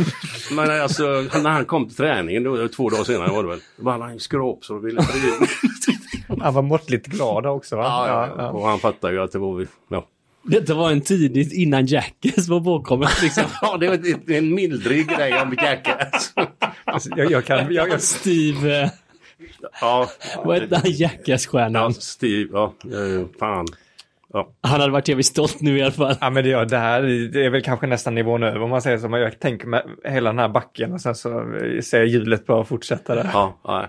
[0.52, 1.02] men alltså,
[1.42, 4.12] när han kom till träningen, då, två dagar senare var det väl, då var han
[4.12, 5.02] ju skrap så ville
[6.40, 7.82] Han var måttligt glad också va?
[7.82, 8.50] ja, ja, ja.
[8.50, 10.06] Och han fattade ju att det var, ja.
[10.42, 13.44] Detta var en tidigt innan Jackass var påkommet liksom.
[13.62, 16.32] Ja, det var en mildrig grej om Jackass.
[16.84, 17.74] Alltså, jag, jag kan...
[17.74, 18.90] Jag, jag, Steve, eh,
[19.80, 20.08] Ja,
[20.44, 21.82] vad hette han Jackass-stjärnan?
[21.82, 22.74] ja, Steve, ja,
[23.38, 23.66] fan.
[24.32, 26.14] Ja, Han hade varit jävligt stolt nu i alla fall.
[26.20, 28.82] ja men det, ja, det här det är väl kanske nästan nivån över om man
[28.82, 29.08] säger så.
[29.18, 31.28] Jag tänker med hela den här backen och sen så
[31.82, 33.30] ser jag hjulet bara fortsätta där.
[33.32, 33.88] ja, ja.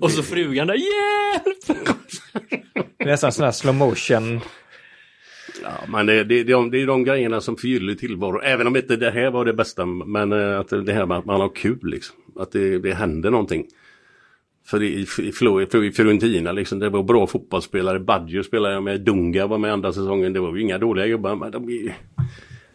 [0.00, 1.80] Och så frugan där, hjälp!
[2.98, 4.40] Det är nästan sån här slow motion.
[5.62, 8.40] Ja, men det, det, det, är de- det är de grejerna som förgyller tillvaron.
[8.44, 9.86] Även om inte det här var det bästa.
[9.86, 12.16] Men eh, att det här med att man har kul liksom.
[12.38, 13.66] Att det, det händer någonting.
[14.66, 18.00] För i, i, Flo- i Fiorentina liksom, det var bra fotbollsspelare.
[18.00, 19.00] Baggio spelade jag med.
[19.00, 20.32] Dunga var med andra säsongen.
[20.32, 21.36] Det var ju inga dåliga gubbar.
[21.36, 21.94] Men de är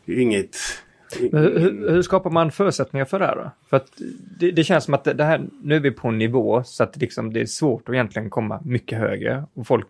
[0.05, 0.57] ju inget...
[1.31, 3.51] Men hur, hur- skapar man förutsättningar för det här då?
[3.69, 3.87] För att
[4.39, 6.93] det, det känns som att det, här, nu är vi på en nivå så att
[6.93, 9.43] det, liksom, det är svårt att egentligen komma mycket högre.
[9.53, 9.87] Och folk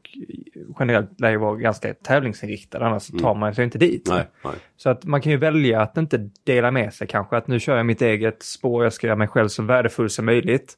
[0.79, 4.07] generellt lär ju vara ganska tävlingsinriktade, annars tar man sig inte dit.
[4.09, 4.53] Nej, nej.
[4.77, 7.77] Så att man kan ju välja att inte dela med sig kanske, att nu kör
[7.77, 10.73] jag mitt eget spår, jag ska göra mig själv så värdefull som möjligt.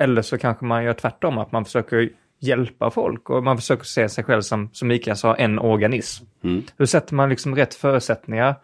[0.00, 4.08] Eller så kanske man gör tvärtom, att man försöker hjälpa folk och man försöker se
[4.08, 6.24] sig själv som, som Mikael sa, en organism.
[6.44, 6.62] Mm.
[6.76, 8.54] Hur sätter man liksom rätt förutsättningar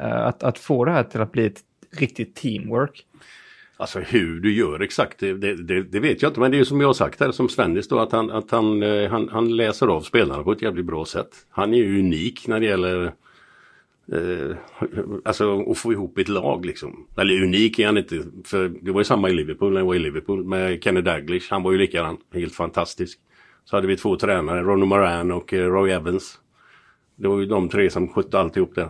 [0.00, 1.60] eh, att, att få det här till att bli ett
[1.96, 3.06] riktigt teamwork?
[3.76, 6.40] Alltså hur du gör exakt, det, det, det, det vet jag inte.
[6.40, 8.50] Men det är ju som jag har sagt här, som Svennis då, att han, att
[8.50, 11.28] han, eh, han, han läser av spelarna på ett jävligt bra sätt.
[11.50, 13.12] Han är ju unik när det gäller
[14.12, 14.56] eh,
[15.24, 17.06] alltså att få ihop ett lag liksom.
[17.16, 19.94] Eller unik är han inte, för det var ju samma i Liverpool när jag var
[19.94, 21.46] i Liverpool med Kenny Daglish.
[21.50, 23.18] Han var ju likadan, helt fantastisk.
[23.64, 26.38] Så hade vi två tränare, Ronny Moran och eh, Roy Evans.
[27.16, 28.88] Det var ju de tre som skötte alltihop där.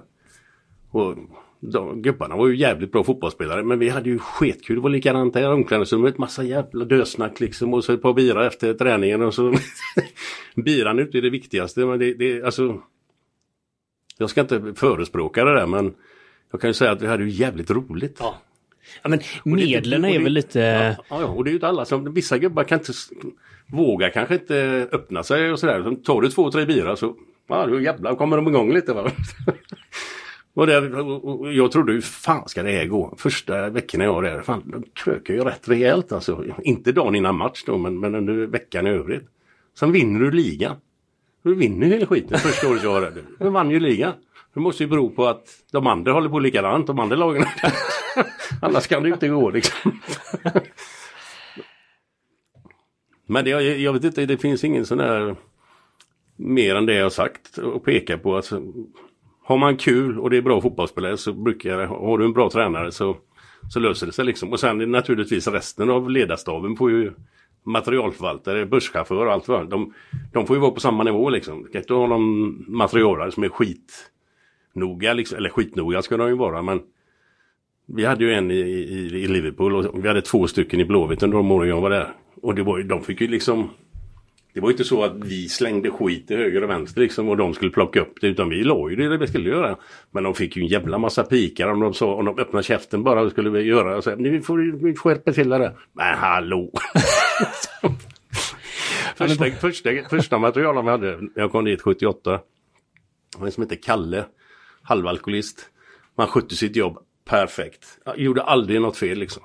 [0.91, 1.17] Och
[1.61, 4.77] de, gubbarna var ju jävligt bra fotbollsspelare men vi hade ju skitkul.
[4.77, 6.19] Det var likadant här i omklädningsrummet.
[6.19, 9.55] Massa jävla dösnack liksom och så ett par bira efter träningen och så.
[10.55, 12.83] Biran ute är det viktigaste men det, det alltså.
[14.19, 15.95] Jag ska inte förespråka det där men
[16.51, 18.17] jag kan ju säga att vi hade ju jävligt roligt.
[18.21, 18.35] Ja.
[19.03, 20.61] Ja, men medlen är väl lite...
[21.09, 22.93] Ja, ja, och det är ju inte alla som, vissa gubbar kan inte,
[23.67, 25.83] våga kanske inte öppna sig och sådär.
[25.83, 27.15] Så tar du två, tre bira så,
[27.47, 29.11] ja då jävlar kommer de igång lite va.
[30.55, 33.15] och, det, och och jag trodde hur fan ska det här gå?
[33.19, 36.45] Första veckorna jag var där, fan de krökar ju rätt rejält alltså.
[36.65, 39.29] Inte dagen innan match då, men, men under veckan i övrigt.
[39.79, 40.77] Sen vinner du ligan.
[41.43, 43.25] Du vinner hela skiten första året jag var där.
[43.39, 44.13] Du vann ju ligan.
[44.55, 47.45] Det måste ju bero på att de andra håller på likadant, de andra lagen.
[48.63, 50.01] Annars kan det ju inte gå liksom.
[53.27, 55.37] Men det, jag, vet inte, det finns ingen sån där
[56.37, 58.37] mer än det jag har sagt och peka på.
[58.37, 58.63] Alltså,
[59.45, 62.51] har man kul och det är bra fotbollsspelare så brukar jag, har du en bra
[62.51, 63.17] tränare så,
[63.73, 64.53] så löser det sig liksom.
[64.53, 67.13] Och sen är det naturligtvis resten av ledarstaben får ju
[67.65, 69.95] materialförvaltare, busschaufför och allt vad de,
[70.33, 71.63] de får ju vara på samma nivå liksom.
[71.63, 76.37] Du kan inte ha någon materialare som är skitnoga liksom, eller skitnoga ska de ju
[76.37, 76.81] vara men
[77.87, 81.23] vi hade ju en i, i, i Liverpool och vi hade två stycken i Blåvitt
[81.23, 82.09] under de åren jag var där.
[82.43, 83.71] Och det var ju, de fick ju liksom
[84.55, 87.37] Det var ju inte så att vi slängde skit till höger och vänster liksom och
[87.37, 89.77] de skulle plocka upp det utan vi la ju det vi skulle göra.
[90.11, 93.03] Men de fick ju en jävla massa pikar om de sa, om de öppnade käften
[93.03, 94.03] bara skulle vi göra.
[94.03, 95.73] Så, nu får vi skärpa till det.
[95.93, 96.71] Men hallå!
[99.17, 102.41] första, första, första materialen vi hade, när jag kom dit 78.
[103.39, 104.25] var En som hette Kalle,
[104.83, 105.71] halvalkoholist.
[106.17, 107.99] Man skötte sitt jobb perfekt.
[108.05, 109.43] Jag gjorde aldrig något fel liksom.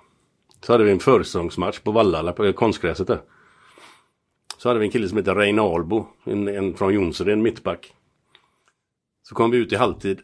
[0.61, 3.21] Så hade vi en försäsongsmatch på Vallala på konstgräset där.
[4.57, 7.93] Så hade vi en kille som heter Reine Albo, en, en från Jonsered, en mittback.
[9.23, 10.21] Så kom vi ut i halvtid.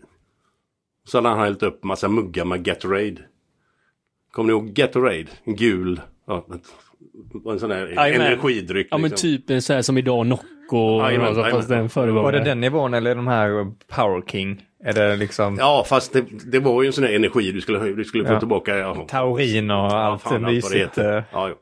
[1.05, 3.21] Så hade han hällt upp massa muggar med Gatorade.
[4.31, 5.27] Kommer ni ihåg Gatorade?
[5.43, 6.45] En gul, ja,
[7.51, 8.27] en sån där Jajamän.
[8.27, 8.87] energidryck.
[8.91, 9.29] Ja men liksom.
[9.29, 12.23] typ en sån här som idag Nocco, Jajamän, alltså, fast den föregångare.
[12.23, 14.61] Var det den nivån eller de här Power King?
[14.85, 17.79] Är det liksom Ja fast det, det var ju en sån där energi du skulle,
[17.79, 18.39] du skulle få Ja.
[18.39, 18.77] tillbaka.
[18.77, 20.75] Ja, taurin och allt fan, allt det mysigt?
[20.75, 21.17] heter.
[21.17, 21.55] eh, Ja, ja.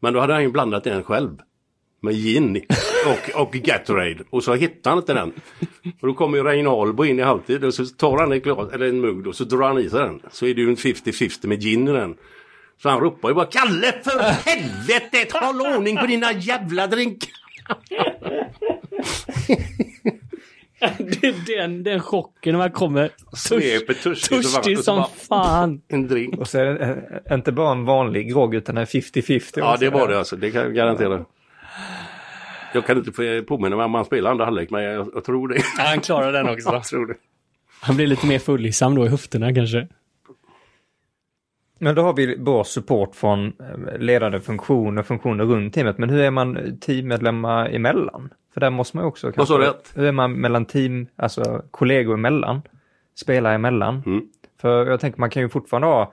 [0.00, 1.30] Men då hade han ju blandat den själv.
[2.02, 2.60] Med gin
[3.06, 4.24] och, och Gatorade.
[4.30, 5.32] Och så hittade han inte den.
[6.00, 8.86] Och då kommer ju Reinalbo in i halvtid och så tar han ett glas, eller
[8.88, 10.20] en mugg och så drar han i sig den.
[10.30, 12.14] Så är det ju en 50-50 med gin i den.
[12.82, 15.38] Så han ropar ju bara Kalle för helvete!
[15.40, 17.30] Håll ordning på dina jävla drinkar!
[20.98, 25.80] Det är den, den chocken när man kommer Sveper törstig så törstig som fan.
[25.88, 26.38] En drink.
[26.38, 29.52] Och så är det inte bara en vanlig grogg utan en 50-50.
[29.56, 31.24] Ja det var det alltså, det kan jag garantera.
[32.74, 35.56] Jag kan inte påminna mig om han spelar andra halvlek men jag, jag tror det.
[35.56, 36.68] Ja, han klarar den också.
[36.72, 37.14] Jag tror det.
[37.80, 39.88] Han blir lite mer fullissam då i höfterna kanske.
[41.78, 45.98] Men då har vi bra support från eh, ledande funktioner, funktioner runt teamet.
[45.98, 48.28] Men hur är man teammedlemmar emellan?
[48.54, 49.32] För där måste man ju också...
[49.46, 49.64] Sa du?
[49.94, 52.62] Hur är man mellan team, alltså kollegor emellan?
[53.14, 54.02] Spelare emellan?
[54.06, 54.22] Mm.
[54.60, 56.12] För jag tänker man kan ju fortfarande ha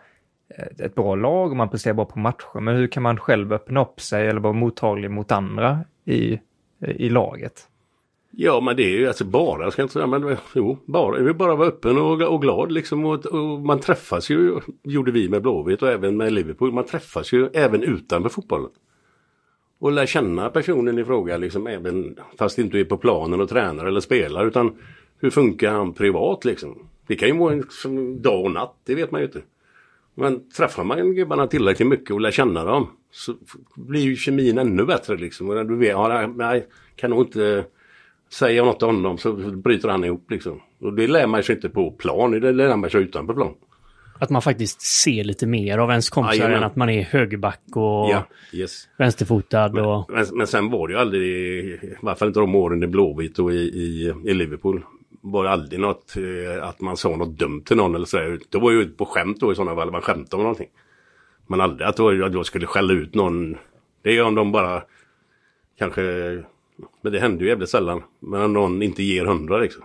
[0.58, 2.60] ett- ett bra lag och man presterar bra på matcher.
[2.60, 6.40] Men hur kan man själv öppna upp sig eller vara mottaglig mot andra i,
[6.80, 7.68] i laget?
[8.36, 11.34] Ja men det är ju alltså bara, jag ska inte säga men jo, bara, vi
[11.34, 13.06] bara vara öppen och, och glad liksom.
[13.06, 17.34] Och, och man träffas ju, gjorde vi med Blåvitt och även med Liverpool, man träffas
[17.34, 18.70] ju även utanför fotbollen.
[19.80, 23.86] Och lär känna personen i fråga liksom även fast inte är på planen och tränar
[23.86, 24.76] eller spelar utan
[25.20, 26.88] hur funkar han privat liksom.
[27.08, 29.42] Det kan ju vara en dag och natt, det vet man ju inte.
[30.16, 33.34] Men träffar man gubbarna tillräckligt mycket och lär känna dem så
[33.76, 35.50] blir ju kemin ännu bättre liksom.
[35.50, 37.66] Och när du vet, ja, nej, kan nog inte
[38.34, 40.62] Säger jag något till honom så bryter han ihop liksom.
[40.80, 43.54] Och det lär man sig inte på plan, det lär man sig utanför plan.
[44.20, 48.10] Att man faktiskt ser lite mer av ens kompisar än att man är högerback och
[48.10, 48.88] Ja, yes.
[48.98, 49.80] vänsterfotad.
[49.80, 50.12] Och...
[50.12, 51.24] Men, men sen var det ju aldrig,
[51.84, 54.84] i alla fall inte de åren i Blåvitt och i, i, i Liverpool,
[55.22, 58.40] var det aldrig något eh, att man sa något dumt till någon eller sådär.
[58.50, 60.70] Det var ju på skämt då i sådana fall, man skämtade om någonting.
[61.48, 63.58] Men aldrig att jag skulle skälla ut någon.
[64.02, 64.84] Det är om de bara
[65.80, 66.04] kanske,
[67.02, 68.04] men det händer ju jävligt sällan.
[68.20, 69.84] Men någon inte ger hundra liksom.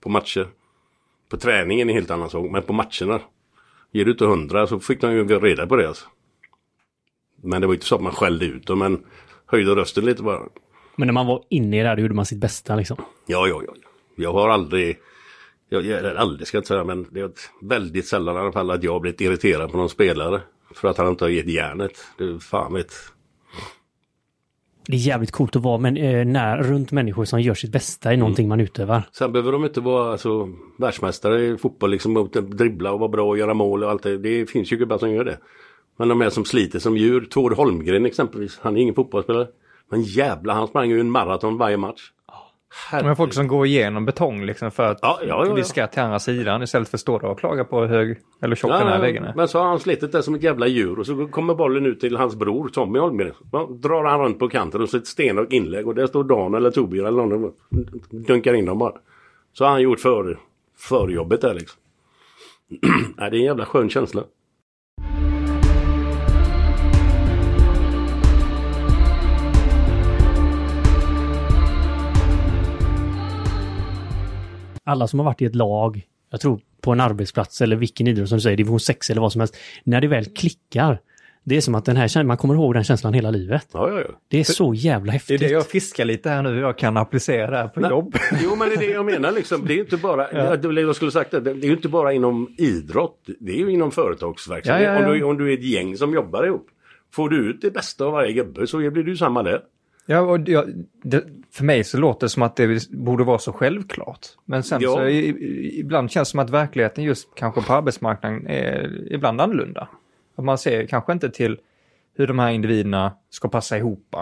[0.00, 0.48] På matcher.
[1.28, 3.20] På träningen är en helt annan sak, men på matcherna.
[3.92, 6.06] Ger du inte hundra så fick de ju reda på det alltså.
[7.42, 9.04] Men det var inte så att man skällde ut dem, men
[9.46, 10.42] höjde rösten lite bara.
[10.96, 12.96] Men när man var inne i det här, då gjorde man sitt bästa liksom.
[13.26, 13.74] Ja, ja, ja.
[14.16, 14.98] Jag har aldrig,
[15.68, 17.30] jag, jag aldrig ska jag inte säga, men det är
[17.62, 20.40] väldigt sällan i alla fall att jag har blivit irriterad på någon spelare.
[20.74, 21.92] För att han inte har gett järnet.
[22.18, 22.92] Det är fan vet.
[24.90, 28.14] Det är jävligt coolt att vara men, eh, när, runt människor som gör sitt bästa
[28.14, 29.02] i någonting man utövar.
[29.12, 30.48] Sen behöver de inte vara alltså,
[30.78, 34.18] världsmästare i fotboll, liksom dribbla och vara bra och göra mål och allt det.
[34.18, 35.38] Det finns ju gubbar som gör det.
[35.96, 37.26] Men de är som sliter som djur.
[37.30, 39.46] Tord Holmgren exempelvis, han är ingen fotbollsspelare.
[39.90, 42.10] Men jävla han sprang ju en maraton varje match.
[42.92, 45.64] Men folk som går igenom betong liksom för att Ja, ja, ja, vi ja.
[45.64, 48.56] ska till andra sidan istället för att stå där och klaga på hur hög eller
[48.56, 49.34] tjock den här väggen är.
[49.34, 52.00] Men så har han slitit där som ett jävla djur och så kommer bollen ut
[52.00, 53.34] till hans bror Tommy Holmgren.
[53.80, 56.70] Drar han runt på kanten och så ett stenhårt inlägg och där står Dan eller
[56.70, 57.54] Torbjörn eller någon och
[58.10, 58.94] dunkar in dem bara.
[59.52, 60.38] Så har han gjort för,
[60.78, 61.80] förjobbet där liksom.
[63.16, 64.24] Nej, det är en jävla skön känsla.
[74.88, 78.28] Alla som har varit i ett lag, jag tror på en arbetsplats eller vilken idrott
[78.28, 79.56] som du säger, division 6 eller vad som helst.
[79.84, 81.00] När det väl klickar,
[81.44, 83.68] det är som att den här, man kommer ihåg den känslan hela livet.
[83.72, 84.20] Ja, ja, ja.
[84.28, 85.40] Det är så jävla Det är häftigt.
[85.40, 87.90] det jag fiskar lite här nu, jag kan applicera det här på Nej.
[87.90, 88.16] jobb.
[88.42, 89.66] Jo men det är det jag menar liksom.
[89.66, 90.56] Det är ju inte bara, ja.
[90.62, 93.28] jag skulle sagt det, det är inte bara inom idrott.
[93.40, 94.82] Det är ju inom företagsverksamhet.
[94.82, 95.06] Ja, ja, ja.
[95.06, 96.66] Om, du, om du är ett gäng som jobbar ihop.
[97.12, 99.60] Får du ut det bästa av varje gubbe så blir det ju samma där.
[100.10, 103.52] Ja, och jag, det, för mig så låter det som att det borde vara så
[103.52, 104.26] självklart.
[104.44, 104.94] Men sen Ja.
[104.94, 109.88] så i, ibland känns det som att verkligheten just kanske på arbetsmarknaden är ibland annorlunda.
[110.36, 111.58] Att man ser kanske inte till
[112.16, 114.14] hur de här individerna ska passa ihop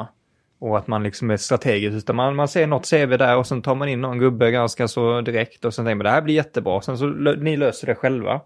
[0.59, 3.63] och att man liksom är strategisk utan man, man ser något CV där och sen
[3.63, 6.35] tar man in någon gubbe ganska så direkt och sen tänker man det här blir
[6.35, 6.81] jättebra.
[6.81, 8.41] Sen så ni löser det själva.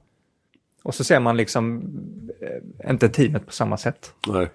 [0.82, 1.82] Och så ser man liksom
[2.40, 4.14] eh, inte teamet på samma sätt.
[4.28, 4.48] Nej.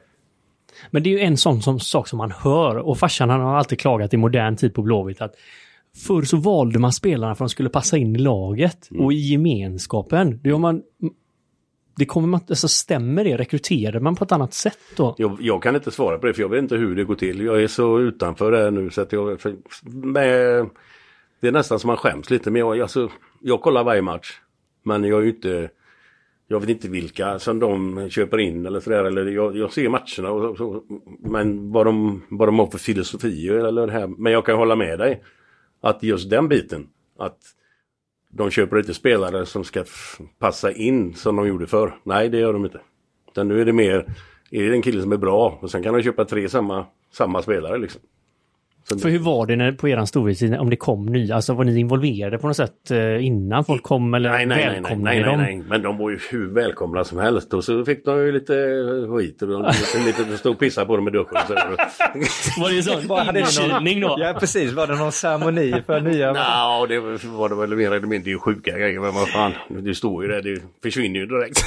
[0.92, 3.56] Men det är ju en sån som, sak som man hör och farsan han har
[3.56, 5.36] alltid klagat i modern tid på Blåvitt att
[6.08, 9.16] förr så valde man spelarna för att de skulle passa in i laget och i
[9.16, 10.40] gemenskapen.
[10.44, 10.82] Det, man,
[11.96, 13.38] det kommer man, alltså stämmer det?
[13.38, 15.16] Rekryterar man på ett annat sätt då?
[15.18, 17.42] Jag, jag kan inte svara på det för jag vet inte hur det går till.
[17.42, 19.42] Jag är så utanför det här nu så att jag...
[19.42, 19.56] För,
[19.92, 20.70] med,
[21.40, 22.52] det är nästan som man skäms lite.
[22.52, 23.10] Men jag, alltså,
[23.42, 24.40] jag kollar varje match.
[24.84, 25.70] Men jag är ju inte...
[26.48, 29.04] Jag vet inte vilka som de köper in eller sådär.
[29.04, 30.84] Eller jag, jag ser matcherna och så,
[31.20, 34.08] Men vad de, vad de har för filosofi eller det här.
[34.08, 35.24] Men jag kan hålla med dig.
[35.82, 36.88] Att just den biten.
[37.20, 37.38] Att
[38.30, 39.84] de köper inte spelare som ska
[40.40, 42.00] passa in som de gjorde förr.
[42.04, 42.82] Nej, det gör de inte.
[43.32, 44.14] Utan nu är det mer,
[44.52, 47.42] är det en kille som är bra och sen kan de köpa tre samma, samma
[47.42, 48.02] spelare liksom.
[48.90, 51.36] Så, För hur var det när, på eran storhetstid om det kom nya?
[51.36, 54.66] Alltså var ni involverade på något sätt eh, innan folk kom eller nej, nej, nej,
[54.66, 55.42] nej, välkomnade nej, ni nej, dem?
[55.60, 58.54] nej, men de var ju hur välkomna som helst och så fick de ju lite
[59.10, 59.62] skit och de
[60.06, 61.38] lite, stå och pissa på dem i duschen.
[61.48, 61.54] Så.
[62.62, 64.16] Var det ni någon- inkilning då?
[64.20, 64.74] Ja, precis.
[64.74, 66.32] Var det någon ceremoni för nya?
[66.34, 68.24] Nja, det var det väl mer eller mindre.
[68.24, 69.00] Det är ju sjuka grejer.
[69.00, 70.42] Men vad fan, det står ju där.
[70.42, 71.60] Det försvinner ju direkt.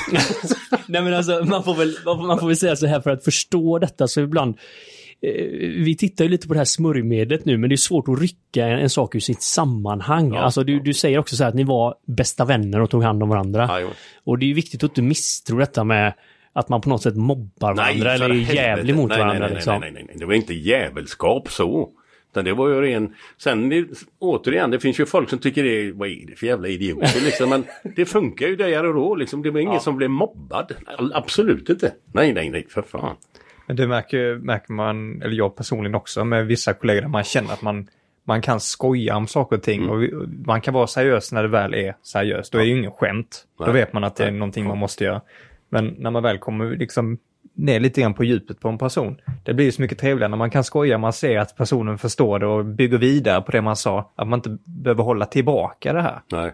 [0.87, 1.95] Nej men alltså man får, väl,
[2.27, 4.61] man får väl säga så här för att förstå detta så ibland eh,
[5.85, 8.67] vi tittar ju lite på det här smörjmedlet nu men det är svårt att rycka
[8.67, 10.33] en, en sak ur sitt sammanhang.
[10.33, 10.41] Ja.
[10.41, 13.23] alltså du, du säger också så här att ni var bästa vänner och tog hand
[13.23, 13.81] om varandra.
[13.81, 13.91] Ja,
[14.25, 16.15] och det är viktigt att inte misstro detta med
[16.53, 19.47] att man på något sätt mobbar varandra eller är jävlig mot nej, varandra.
[19.47, 19.81] Nej, liksom.
[19.81, 20.17] nej, nej, nej.
[20.19, 21.89] Det var inte jävelskap så.
[22.31, 23.15] Utan det var ju ren...
[23.39, 26.47] Sen det- återigen, det finns ju folk som tycker det är, vad är det för
[26.47, 27.51] jävla idioter liksom.
[27.51, 27.65] Men
[27.97, 29.43] det funkar ju där och då liksom.
[29.43, 30.73] Det var ingen som blev mobbad.
[31.13, 31.95] Absolut inte.
[32.13, 33.17] Nej, nej, nej, för fan.
[33.69, 37.53] Men det märker, märker man, eller jag personligen också, med vissa kollegor där man känner
[37.53, 37.89] att man,
[38.25, 39.99] man kan skoja om saker och ting.
[40.01, 42.53] Vi- och man kan vara seriös när det väl är seriöst.
[42.53, 43.45] Då är det ju ingen skämt.
[43.59, 43.75] Då Nej.
[43.75, 45.21] vet man att det är någonting man måste göra.
[45.69, 47.19] Men när man väl kommer liksom
[47.55, 49.21] ner lite grann på djupet på en person.
[49.45, 52.39] Det blir ju så mycket trevligare när man kan skoja, man ser att personen förstår
[52.39, 54.13] det och bygger vidare på det man sa.
[54.17, 56.21] Att man inte behöver hålla tillbaka det här.
[56.33, 56.53] Nej.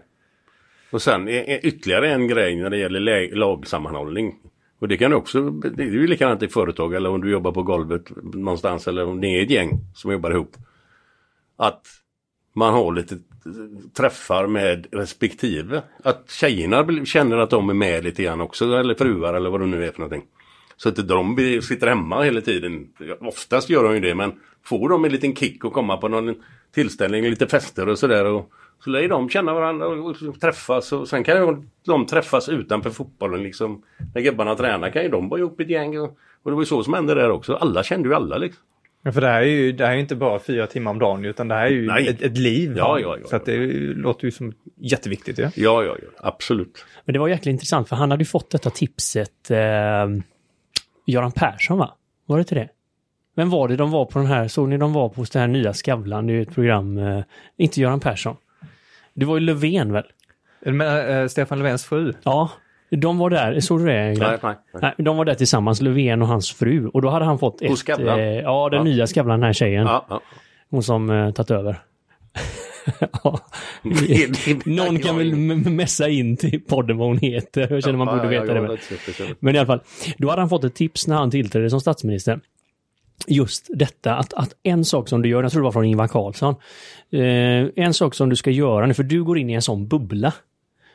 [0.91, 1.27] Och sen
[1.63, 4.35] ytterligare en grej när det gäller lagsammanhållning.
[4.79, 7.51] Och det kan du också, det är ju likadant i företag eller om du jobbar
[7.51, 10.55] på golvet någonstans eller om det är ett gäng som jobbar ihop.
[11.57, 11.87] Att
[12.53, 13.21] man har lite eh,
[13.97, 15.81] träffar med respektive.
[16.03, 19.65] Att tjejerna känner att de är med lite grann också, eller fruar eller vad det
[19.65, 20.23] nu är för någonting.
[20.77, 22.87] Så att de sitter hemma hela tiden.
[23.19, 26.35] Oftast gör de ju det, men får de en liten kick och komma på någon
[26.73, 28.25] tillställning, lite fester och sådär.
[28.25, 28.51] Och
[28.83, 30.91] så lär ju de känna varandra och träffas.
[30.91, 33.83] Och sen kan ju de träffas utanför fotbollen liksom.
[34.15, 35.99] När gubbarna tränar kan ju de vara ihop ett gäng.
[35.99, 37.53] Och, och det var ju så som hände där också.
[37.53, 38.63] Alla kände ju alla liksom.
[39.03, 41.25] Ja, för det här är ju det här är inte bara fyra timmar om dagen
[41.25, 42.07] utan det här är ju Nej.
[42.07, 42.73] ett, ett liv.
[42.77, 43.57] Ja, ja, ja, så att det
[43.93, 45.37] låter ju som jätteviktigt.
[45.37, 45.49] Ja.
[45.55, 46.09] Ja, ja, ja.
[46.17, 46.85] Absolut.
[47.05, 49.51] Men det var jäkligt intressant för han hade ju fått detta tipset.
[49.51, 49.57] Eh,
[51.05, 51.93] Göran Persson va?
[52.25, 52.69] Var det till det?
[53.35, 54.47] Vem var det de var på den här?
[54.47, 56.27] Såg ni de var på hos det här nya Skavlan?
[56.27, 56.97] Det är ju ett program.
[56.97, 57.23] Eh,
[57.57, 58.35] inte Göran Persson.
[59.15, 60.03] Det var ju Löfven väl?
[60.65, 62.13] Men, äh, Stefan Löfvens fru.
[62.23, 62.51] Ja,
[62.89, 63.59] de var där.
[63.59, 63.93] Såg du det?
[63.93, 64.93] Nej, nej, nej.
[64.97, 66.87] De var där tillsammans, Löfven och hans fru.
[66.87, 67.89] Och då hade han fått ett...
[67.89, 68.83] Eh, ja, den Ja.
[68.83, 69.85] nya Skavlan, den här tjejen.
[69.85, 70.21] Ja, ja.
[70.69, 71.79] Hon som eh, tagit över.
[73.23, 73.39] ja.
[74.65, 77.67] Någon kan väl messa in till podden vad hon heter.
[77.73, 78.61] Jag känner man borde veta det.
[78.61, 78.77] Men.
[79.39, 79.81] men i alla fall,
[80.17, 82.39] då hade han fått ett tips när han tillträdde som statsminister.
[83.27, 86.07] Just detta att, att en sak som du gör, jag tror det var från Ingvar
[86.07, 86.55] Carlsson.
[87.11, 89.87] Eh, en sak som du ska göra nu, för du går in i en sån
[89.87, 90.33] bubbla.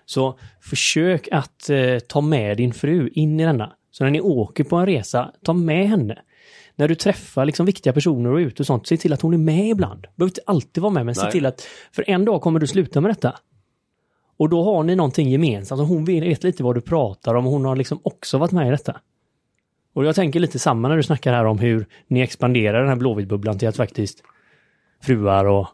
[0.05, 3.73] Så försök att eh, ta med din fru in i denna.
[3.91, 6.19] Så när ni åker på en resa, ta med henne.
[6.77, 9.35] När du träffar liksom viktiga personer och är ute och sånt, se till att hon
[9.35, 10.07] är med ibland.
[10.17, 11.33] Behöver inte alltid vara med, men se Nej.
[11.33, 11.67] till att...
[11.93, 13.35] För en dag kommer du sluta med detta.
[14.37, 15.81] Och då har ni någonting gemensamt.
[15.81, 18.69] Och hon vet lite vad du pratar om och hon har liksom också varit med
[18.69, 19.01] i detta.
[19.93, 22.97] Och jag tänker lite samma när du snackar här om hur ni expanderar den här
[22.97, 24.23] Blåvittbubblan till att faktiskt
[25.03, 25.69] fruar och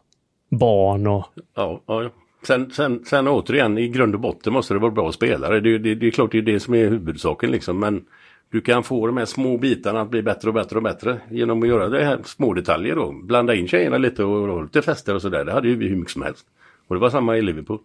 [0.49, 1.25] barn och...
[1.55, 2.09] Ja, ja.
[2.47, 5.59] Sen, sen, sen återigen, i grund och botten måste det vara bra spelare.
[5.59, 7.79] Det, det, det är klart det är det som är huvudsaken liksom.
[7.79, 8.05] Men
[8.51, 11.63] du kan få de här små bitarna att bli bättre och bättre och bättre genom
[11.63, 13.11] att göra det här små detaljer då.
[13.11, 15.45] Blanda in tjejerna lite och ha lite fester och sådär.
[15.45, 16.45] Det hade ju vi hur mycket som helst.
[16.87, 17.79] Och det var samma i Liverpool.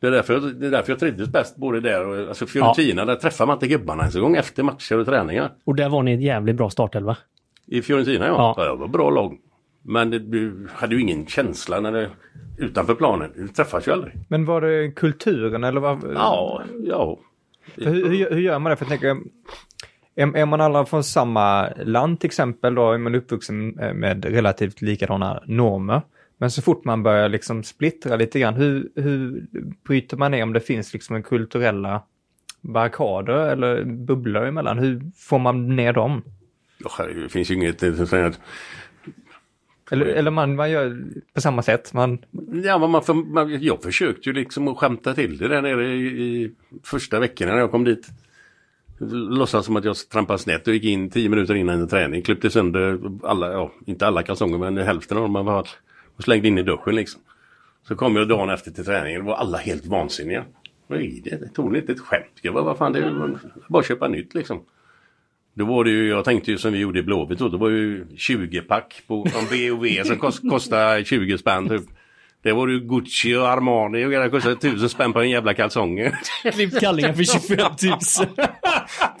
[0.00, 3.04] Det är därför jag, det är därför jag trivdes bäst både där och alltså Fiorentina.
[3.04, 5.52] Där träffar man inte gubbarna ens en gång efter matcher och träningar.
[5.64, 7.16] Och där var ni ett jävligt bra startelva.
[7.66, 8.54] I Fiorentina ja.
[8.56, 8.64] Ja.
[8.64, 8.72] ja.
[8.72, 9.38] det var bra lag.
[9.82, 12.10] Men det, du hade ju ingen känsla när det,
[12.58, 13.32] utanför planen.
[13.36, 14.14] Du träffas ju aldrig.
[14.28, 16.04] Men var det kulturen eller vad?
[16.14, 17.18] Ja, ja.
[17.74, 18.76] Hur, hur, hur gör man det?
[18.76, 19.16] För jag tänker,
[20.14, 24.82] är, är man alla från samma land till exempel, då är man uppvuxen med relativt
[24.82, 26.02] likadana normer.
[26.38, 29.46] Men så fort man börjar liksom splittra lite grann, hur, hur
[29.84, 32.02] bryter man ner om det finns liksom en kulturella
[32.60, 34.78] barrikader eller bubblor emellan?
[34.78, 36.22] Hur får man ner dem?
[36.78, 37.82] Ja, Det finns ju inget...
[37.82, 38.40] är så att-
[39.90, 41.02] Eller, eller man, man gör
[41.34, 41.92] på samma sätt.
[41.92, 42.18] Man,
[42.64, 46.06] Ja, man, för, man, jag försökte ju liksom att skämta till det där nere i,
[46.06, 46.50] i
[46.84, 48.08] första veckorna när jag kom dit.
[49.10, 52.22] Låtsas som att jag trampade snett och gick in tio minuter innan en träning.
[52.22, 55.68] Klippte sönder alla, ja, inte alla kalsonger men hälften av dem var
[56.16, 57.20] och slängde in i duschen liksom.
[57.88, 60.44] Så kom jag dagen efter till träningen och var alla helt vansinniga.
[60.86, 61.36] Vad är det?
[61.36, 62.38] Det tog inte ett skämt.
[62.42, 63.36] Jag bara, vad fan, det är ju
[63.68, 64.62] bara att köpa nytt liksom.
[65.54, 67.68] Då var det ju, jag tänkte ju som vi gjorde i Blåvitt då, det var
[67.68, 71.82] ju 20-pack på, en B&V som kost, kostade 20 spänn typ.
[72.42, 76.18] Det var ju Gucci och Armani och det kostade 1000 spänn på en jävla kalsonger.
[76.52, 77.58] Klippt kallingar för 25
[78.38, 78.48] 000.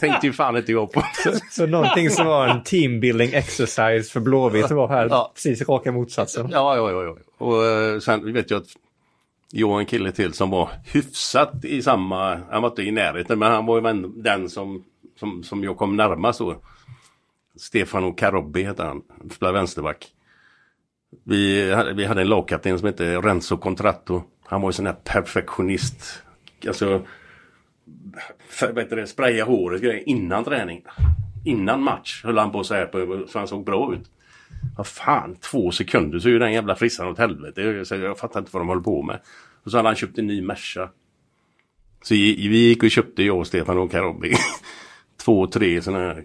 [0.00, 1.02] tänkte ju fan inte jag på.
[1.50, 5.32] så någonting som var en teambuilding exercise för Blåvitt var här Ja.
[5.34, 6.48] precis raka motsatsen.
[6.50, 7.02] Ja, ja, ja.
[7.04, 7.16] ja.
[7.46, 8.68] Och eh, sen vet jag att
[9.52, 13.38] jag och en kille till som var hyfsat i samma, han var inte i närheten
[13.38, 14.84] men han var ju den som,
[15.18, 16.56] som, som jag kom närmast då.
[17.56, 20.06] Stefano Carobbi heter han, han spelar vänsterback.
[21.24, 24.22] Vi hade, vi hade en lagkapten som hette Renzo Contratto.
[24.44, 26.22] Han var ju sån här perfektionist.
[26.66, 27.02] Alltså,
[28.48, 30.82] för, vad heter det, spraya håret grejer innan träning.
[31.44, 34.10] Innan match höll han på så här på, så han såg bra ut.
[34.76, 37.62] Vad fan, två sekunder så är ju den jävla frissan åt helvete.
[37.62, 39.20] Jag, så jag fattar inte vad de håller på med.
[39.64, 40.90] Och så hade han köpt en ny Merca.
[42.02, 44.34] Så vi vi gick och köpte, jag och Stefan och Karobi,
[45.24, 46.24] två, tre sådana här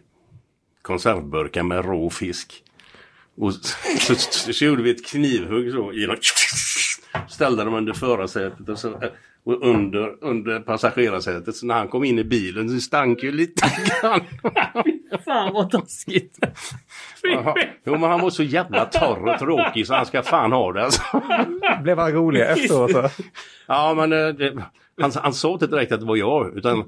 [0.82, 2.64] konservburkar med rå fisk.
[3.38, 6.16] Och så, så, så, gjorde vi ett knivhugg så genom
[7.30, 8.94] ställde dem under förarsätet och, så,
[9.44, 11.56] och under, under passagerarsätet.
[11.56, 13.68] Så när han kom in i bilen så stank ju lite
[14.02, 14.22] grann.
[15.26, 16.40] Fan vad taskigt.
[17.84, 20.84] Jo men han var så jävla torr och tråkig så han ska fan ha det
[20.84, 21.02] alltså.
[21.84, 22.92] Blev han rolig efteråt?
[22.92, 23.10] så?
[23.68, 24.64] Ja men eh, det,
[25.02, 26.84] han, han sa inte direkt att det var jag utan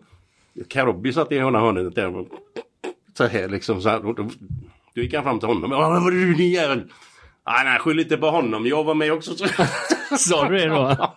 [0.69, 2.25] Karobby satt i ena hörnet där.
[3.17, 3.81] Så här liksom.
[3.81, 4.01] Så här,
[4.95, 5.69] då, gick han fram till honom.
[5.69, 6.91] Vad var du din jävel?
[7.47, 8.67] Nej, nej, skyll inte på honom.
[8.67, 9.35] Jag var med också.
[9.35, 9.47] Så.
[10.17, 11.13] Sa du det då?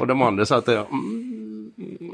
[0.00, 0.86] Och de andra satt där.
[0.90, 1.72] Mm.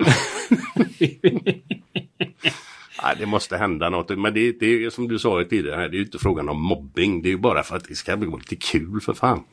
[3.04, 4.18] Nej, det måste hända något.
[4.18, 7.22] Men det, det är som du sa tidigare, det är ju inte frågan om mobbing.
[7.22, 9.44] Det är ju bara för att det ska bli lite kul för fan.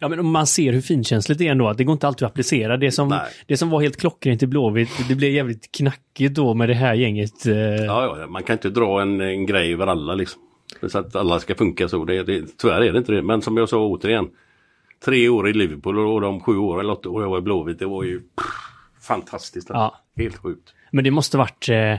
[0.00, 2.26] Ja, men om man ser hur finkänsligt det är ändå, att det går inte alltid
[2.26, 2.76] att applicera.
[2.76, 3.20] Det som, Nej.
[3.46, 6.94] det som var helt klockrent i Blåvitt, det blev jävligt knackigt då med det här
[6.94, 7.46] gänget.
[7.46, 10.42] Eh, Ja, ja, man kan inte dra en, en grej över alla liksom.
[10.88, 12.04] Så att alla ska funka så.
[12.04, 13.22] Det, det, tyvärr är det inte det.
[13.22, 14.28] Men som jag sa återigen.
[15.04, 17.78] Tre år i Liverpool och de sju år eller åtta år jag var i Blåvitt.
[17.78, 18.46] Det var ju pff,
[19.02, 19.68] fantastiskt.
[19.70, 19.94] Ja.
[20.16, 20.74] Helt sjukt.
[20.90, 21.68] Men det måste varit...
[21.68, 21.94] Eh,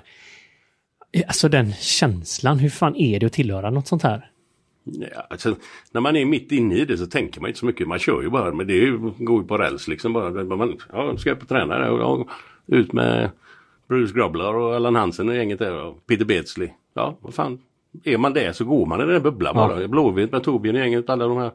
[1.28, 4.30] alltså den känslan, hur fan är det att tillhöra något sånt här?
[4.92, 5.56] Ja, alltså,
[5.92, 7.88] när man är mitt inne i det så tänker man inte så mycket.
[7.88, 8.54] Man kör ju bara.
[8.54, 10.44] Men det är ju, går ju på räls liksom bara.
[10.44, 12.28] Man, ja, ska jag på träna och ja,
[12.78, 13.30] ut med
[13.88, 16.70] Bruce Grobler och Allan Hansen och gänget där och Peter Beardsley.
[16.94, 17.60] Ja, vad fan.
[18.04, 19.88] Är man det så går man i den bubblan bara.
[19.88, 21.52] Blåvitt med Torbjörn och gänget, alla de här.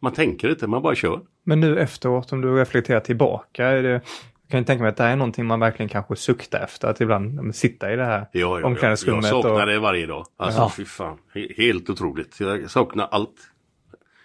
[0.00, 1.20] Man tänker inte, man bara kör.
[1.44, 4.00] Men nu efteråt, om du reflekterar tillbaka, är det,
[4.46, 7.00] jag kan tänka mig att det här är någonting man verkligen kanske suktar efter, att
[7.00, 8.60] ibland sitta i det här Ja, ja, ja.
[8.60, 9.24] Jag omklädningsrummet.
[9.24, 10.26] saknar och, det varje dag.
[10.36, 10.72] Alltså Ja.
[10.76, 11.18] fy fan.
[11.34, 12.40] He- Helt otroligt.
[12.40, 13.50] Jag saknar allt.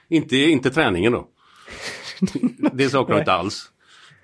[0.09, 1.27] Inte, inte träningen då.
[2.73, 3.71] det saknar jag inte alls.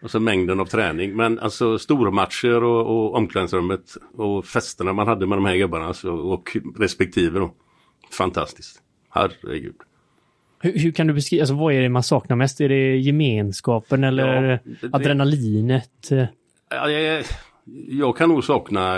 [0.02, 1.16] Och så mängden av träning.
[1.16, 3.82] Men alltså stormatcher och, och omklädningsrummet
[4.18, 7.54] och festerna man hade med de här gubbarna alltså, och respektive då.
[8.12, 8.82] Fantastiskt.
[9.10, 9.76] Herregud.
[10.66, 12.62] Hur, hur kan du beskriva, alltså vad är det man saknar mest?
[12.62, 16.10] Är det gemenskapen eller Ja, det- adrenalinet?
[16.70, 17.24] Ja, jag,
[17.90, 18.98] jag kan nog sakna...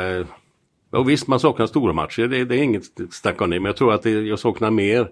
[0.91, 2.27] Ja, visst, man saknar stora matcher.
[2.27, 3.59] Det, det är inget snack om det.
[3.59, 5.07] Men jag tror att det, jag saknar mer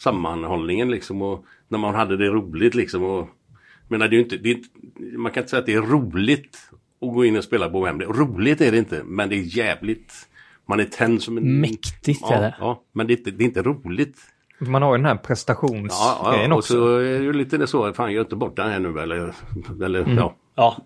[0.00, 1.22] sammanhållningen liksom.
[1.22, 3.02] Och när man hade det roligt liksom.
[3.02, 3.28] Och,
[3.88, 4.58] men det är inte, det är
[5.18, 6.58] man kan inte säga att det är roligt
[7.00, 8.08] att gå in och spela på Wembley.
[8.08, 10.12] Roligt är det inte, men det är jävligt...
[10.68, 11.60] Man är tänd som en...
[11.60, 12.54] Mäktigt är ja, det.
[12.58, 14.18] Ja, men det är inte, det är inte roligt.
[14.58, 16.72] Man har ju den här Ja, prestationsgrejen ja och också.
[16.74, 19.34] så är det ju lite så, fan gör inte bort den här nu eller...
[19.84, 20.16] eller Mm.
[20.16, 20.34] ja.
[20.54, 20.76] Ja.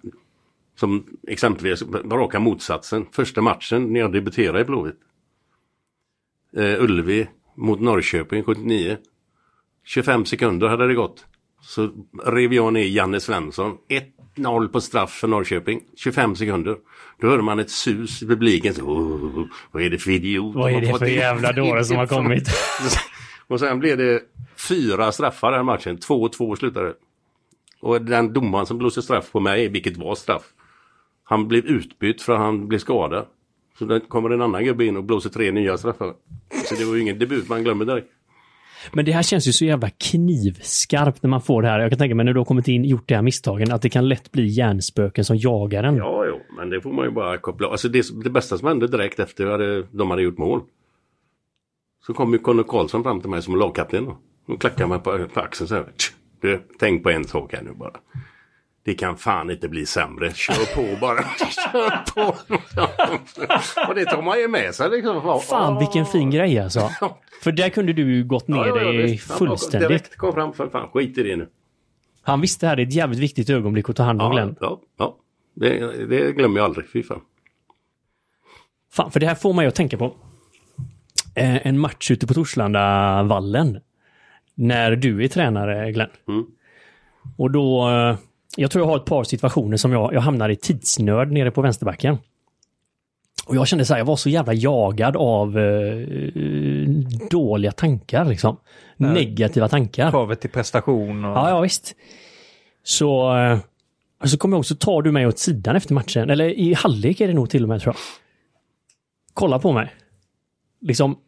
[0.76, 3.06] Som exempelvis raka motsatsen.
[3.12, 4.96] Första matchen när jag debuterade i Blåvitt.
[6.56, 8.96] Eh, Ullevi mot Norrköping 79.
[9.84, 11.24] 25 sekunder hade det gått.
[11.60, 11.90] Så
[12.24, 13.76] rev jag ner Janne Svensson.
[14.36, 15.80] 1-0 på straff för Norrköping.
[15.96, 16.76] 25 sekunder.
[17.20, 18.74] Då hörde man ett sus i publiken.
[18.74, 20.54] Så, "Åh, vad är det för idiot?
[20.54, 22.48] Vad är de det för in?" jävla dåre som har kommit?
[23.48, 24.22] Och sen blev det
[24.68, 25.98] fyra straffar den matchen.
[25.98, 26.94] 2-2 slutade.
[27.80, 30.42] Och den domaren som blåste straff på mig, vilket var straff.
[31.24, 33.26] Han blev utbytt för att han blev skadad.
[33.78, 36.14] Så då kommer en annan gubbe in och blåser tre nya straffar.
[36.64, 38.08] Så det var ju ingen debut man glömmer direkt.
[38.92, 41.80] Men det här känns ju så jävla knivskarpt när man får det här.
[41.80, 43.90] Jag kan tänka mig när du har kommit in gjort det här misstagen att det
[43.90, 45.96] kan lätt bli hjärnspöken som jagar en.
[45.96, 47.68] Ja, jo, men det får man ju bara koppla.
[47.68, 50.60] Alltså det, det bästa som hände direkt efter hade, de hade gjort mål.
[52.08, 54.18] Så kom ju Conny Karlsson fram till mig som lagkapten då.
[54.54, 55.92] Och klackade mig på, på axeln så här.
[55.96, 57.92] "Tch, Du, tänk på en sak här nu bara.
[58.84, 60.32] Det kan fan inte bli sämre.
[60.34, 61.18] Kör på bara.
[61.72, 62.36] Kör på.
[63.88, 65.40] och det tar man ju med sig liksom.
[65.48, 66.80] Fan vilken fin grej alltså.
[67.00, 67.18] Ja.
[67.42, 69.20] För där kunde du ju gått ner Ja, ja, ja, dig.
[69.28, 69.88] Han fullständigt.
[69.88, 71.48] Direkt kom fram för fan, skit i det nu.
[72.22, 74.56] Han visste det här är ett jävligt viktigt ögonblick att ta hand om Ja, Glenn.
[74.60, 75.16] ja, ja.
[75.54, 77.20] Det, det glömmer jag aldrig, fy fan.
[78.92, 80.14] Fan, för det här får mig att tänka på
[81.38, 83.80] en match ute på Torslandavallen.
[84.54, 86.10] När du är tränare, Glenn.
[86.28, 86.46] Mm.
[87.36, 88.16] Och då, eh,
[88.56, 91.62] jag tror jag har ett par situationer som jag, jag hamnar i tidsnöd nere på
[91.62, 92.18] vänsterbacken.
[93.46, 96.88] Och jag kände så här, jag var så jävla jagad av eh,
[97.30, 98.56] dåliga tankar liksom.
[98.96, 100.10] Negativa tankar.
[100.10, 101.36] Kravet till prestation och...
[101.36, 101.94] Ja, ja visst.
[102.82, 103.58] Så, eh,
[104.24, 107.28] så kommer jag också, tar du mig åt sidan efter matchen, eller i halvlek är
[107.28, 108.00] det nog till och med tror jag.
[109.34, 109.94] Kolla på mig.
[110.80, 111.18] Liksom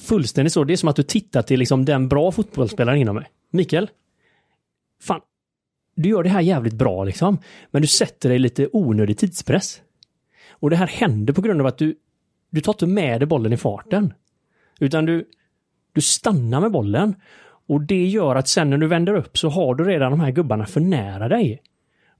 [0.00, 0.64] fullständigt så.
[0.64, 3.26] Det är som att du tittar till liksom den bra fotbollsspelaren inom mig.
[3.50, 3.90] Mikael.
[5.02, 5.20] Fan.
[5.96, 7.38] Du gör det här jävligt bra liksom.
[7.70, 9.80] Men du sätter dig lite onödig tidspress.
[10.50, 11.94] Och det här händer på grund av att du,
[12.50, 14.14] du tar inte med dig bollen i farten.
[14.80, 15.28] Utan du,
[15.92, 17.14] du stannar med bollen.
[17.66, 20.30] Och det gör att sen när du vänder upp så har du redan de här
[20.30, 21.62] gubbarna för nära dig.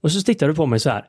[0.01, 1.05] Och så tittar du på mig så här.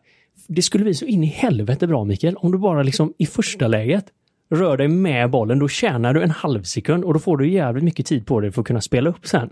[0.48, 3.68] Det skulle bli så in i helvete bra Mikael, om du bara liksom i första
[3.68, 4.12] läget
[4.52, 7.84] rör dig med bollen, då tjänar du en halv sekund och då får du jävligt
[7.84, 9.50] mycket tid på dig för att kunna spela upp sen.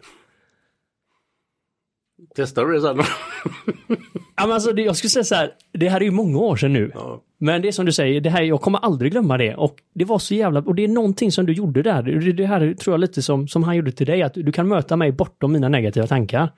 [2.35, 2.99] Testar du det sen?
[4.37, 6.91] Ja, alltså, jag skulle säga så här, det här är ju många år sedan nu.
[6.95, 7.23] ja.
[7.39, 9.55] Men det är som du säger, det här, jag kommer aldrig glömma det.
[9.55, 12.03] Och det var så jävla, och det är någonting som du gjorde där.
[12.03, 14.69] Det, det här tror jag lite som, som han gjorde till dig, att du kan
[14.69, 16.53] möta mig bortom mina negativa tankar.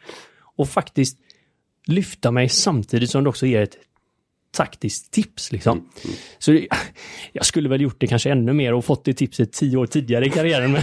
[0.57, 1.19] Och faktiskt
[1.87, 3.77] lyfta mig samtidigt som du också ger ett
[4.57, 5.89] taktiskt tips liksom.
[6.39, 6.67] Så det,
[7.33, 10.27] jag skulle väl gjort det kanske ännu mer och fått det tipset tio år tidigare
[10.27, 10.77] i karriären.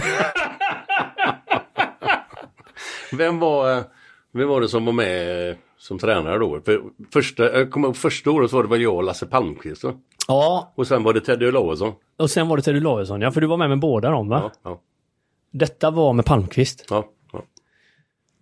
[3.12, 3.82] Vem var, eh,
[4.32, 6.60] vem var det som var med eh, som tränare då?
[6.64, 9.92] För första, jag kommer ihåg, första året var det väl jag och Lasse Palmqvist va?
[10.28, 11.92] ja, Och sen var det Teddy Olausson.
[12.18, 14.40] och sen var det Teddy Lagesson, ja, för du var med med båda dem va?
[14.64, 14.80] Ja, ja,
[15.52, 16.86] Detta var med Palmqvist.
[16.90, 17.04] ja.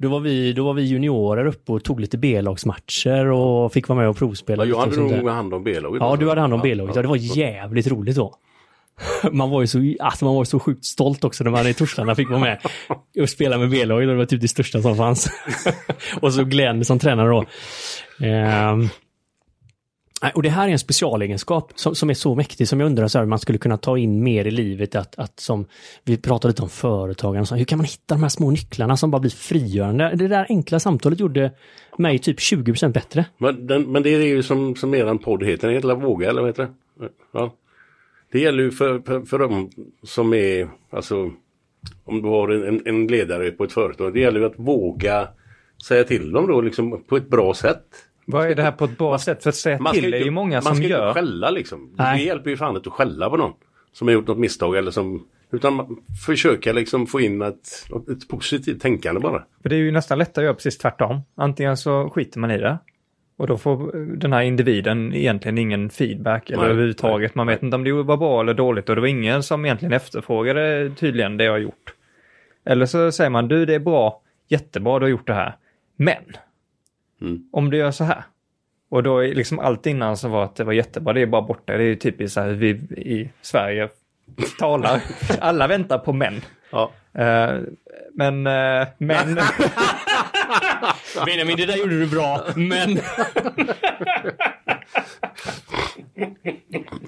[0.00, 3.98] Då var, vi, då var vi juniorer uppe och tog lite B-lagsmatcher och fick vara
[3.98, 4.64] med och provspela.
[4.64, 6.00] Ja, jag hade nog hand om B-laget.
[6.00, 6.96] Ja, du hade hand om B-laget.
[6.96, 8.34] Ja, det var jävligt roligt då.
[9.32, 12.14] Man var ju så, alltså man var så sjukt stolt också när man i Torslanda
[12.14, 12.58] fick vara med
[13.20, 14.08] och spela med B-laget.
[14.08, 15.30] Det var typ det största som fanns.
[16.20, 17.44] och så Glenn som tränare då.
[18.26, 18.88] Ehm.
[20.34, 23.18] Och det här är en specialegenskap som, som är så mäktig som jag undrar så
[23.18, 24.94] här, man skulle kunna ta in mer i livet.
[24.94, 25.66] Att, att som
[26.04, 29.10] vi pratade lite om företagen, så hur kan man hitta de här små nycklarna som
[29.10, 30.12] bara blir frigörande?
[30.14, 31.52] Det där enkla samtalet gjorde
[31.98, 33.24] mig typ 20% bättre.
[33.38, 36.40] Men, den, men det är ju som, som eran podd heter, den heter Våga eller
[36.40, 37.08] vad heter det?
[37.32, 37.54] Ja.
[38.32, 39.70] Det gäller ju för, för, för dem
[40.02, 41.30] som är, alltså
[42.04, 45.28] om du har en, en ledare på ett företag, det gäller ju att våga
[45.86, 47.84] säga till dem då liksom på ett bra sätt.
[48.30, 49.42] Vad är det här på ett bra sätt?
[49.42, 51.08] För att säga Man till är inte- ju många man som ska gör.
[51.08, 51.94] inte skälla liksom.
[51.98, 52.18] Nej.
[52.18, 53.52] Det hjälper ju fan inte att skälla på någon
[53.92, 57.68] som har gjort något misstag eller som utan man- försöka liksom få in ett,
[58.12, 59.44] ett positivt tänkande bara.
[59.62, 61.20] För det är ju nästan lättare att göra precis tvärtom.
[61.34, 62.78] Antingen så skiter man i det.
[63.36, 67.34] Och då får den här individen egentligen ingen feedback eller Nej, överhuvudtaget.
[67.34, 69.64] Man nej, vet inte om det var bra eller dåligt och det var ingen som
[69.64, 71.94] egentligen efterfrågade tydligen det jag har gjort.
[72.64, 75.56] Eller så säger man du det är bra, jättebra du har gjort det här.
[75.96, 76.22] Men
[77.20, 77.48] Mm.
[77.52, 78.22] om du gör så här.
[78.90, 81.42] Och då är liksom allt innan som var att det var jättebra, det är bara
[81.42, 81.72] borta.
[81.76, 83.88] Det är ju typiskt så här hur vi i Sverige
[84.58, 85.02] talar.
[85.40, 86.40] Alla väntar på män.
[86.70, 86.92] Ja.
[87.12, 87.54] Eh,
[88.14, 89.34] men, uh, men...
[91.26, 92.98] Benjamin, det där gjorde du bra, men...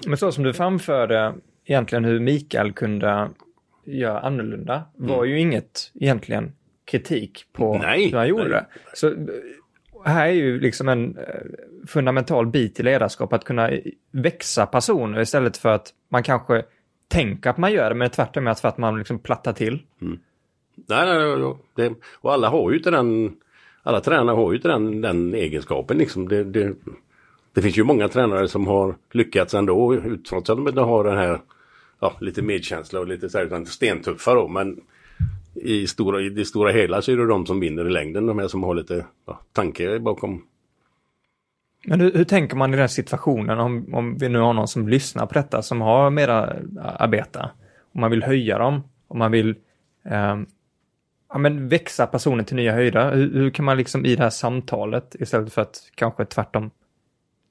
[0.07, 1.33] Men så som du framförde
[1.65, 3.29] egentligen hur Mikael kunde
[3.85, 6.51] göra annorlunda var ju inget egentligen
[6.85, 8.65] kritik på Nej, hur han gjorde det.
[8.93, 9.13] Så
[10.05, 13.69] här är ju liksom en eh, fundamental bit i ledarskap att kunna
[14.11, 16.63] växa personer istället för att man kanske
[17.07, 19.79] tänker att man gör det men tvärtom är att för att man liksom plattar till.
[20.01, 20.19] Mm.
[20.75, 21.55] nej, nej, nej.
[21.75, 23.35] Det, och alla har ju inte den,
[23.83, 26.27] alla tränare har ju inte den, den egenskapen liksom.
[26.27, 26.73] Det, det,
[27.53, 31.17] det finns ju många tränare som har lyckats ändå trots att de inte har den
[31.17, 31.39] här
[31.99, 34.47] ja, lite medkänsla och lite så här, utan stentuffa då.
[34.47, 34.81] Men
[35.53, 38.25] i, stora, i det stora hela så är det de som vinner i längden.
[38.25, 40.43] De här som har lite ja, tanke bakom.
[41.85, 44.87] Men hur, hur tänker man i den situationen om, om vi nu har någon som
[44.87, 47.51] lyssnar på detta som har mera äh, arbeta?
[47.93, 49.49] Om man vill höja dem, om man vill
[50.05, 50.35] eh,
[51.29, 53.15] ja, men växa personen till nya höjder.
[53.15, 56.71] Hur, hur kan man liksom i det här samtalet istället för att kanske tvärtom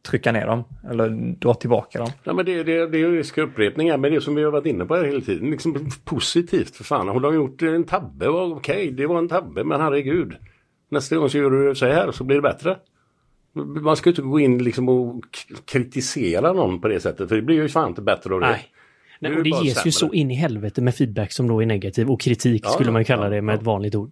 [0.02, 1.08] trycka ner dem eller
[1.40, 2.08] dra tillbaka dem?
[2.24, 4.50] Ja, men det, det, det är ju risk för upprepningar men det som vi har
[4.50, 5.50] varit inne på här hela tiden.
[5.50, 7.08] Liksom positivt för fan.
[7.08, 8.28] Har de gjort en tabbe?
[8.28, 10.36] var Okej, det var en tabbe men herregud.
[10.88, 12.76] Nästa gång så gör du så här så blir det bättre.
[13.82, 15.24] Man ska inte gå in liksom och
[15.64, 18.46] kritisera någon på det sättet för det blir ju fan inte bättre av det.
[18.46, 18.66] Nej.
[19.22, 19.92] Nej, och det ges ju sämre.
[19.92, 23.00] så in i helvete med feedback som då är negativ och kritik Ja, skulle man
[23.00, 23.56] ju kalla det med ja.
[23.56, 24.10] ett vanligt ord.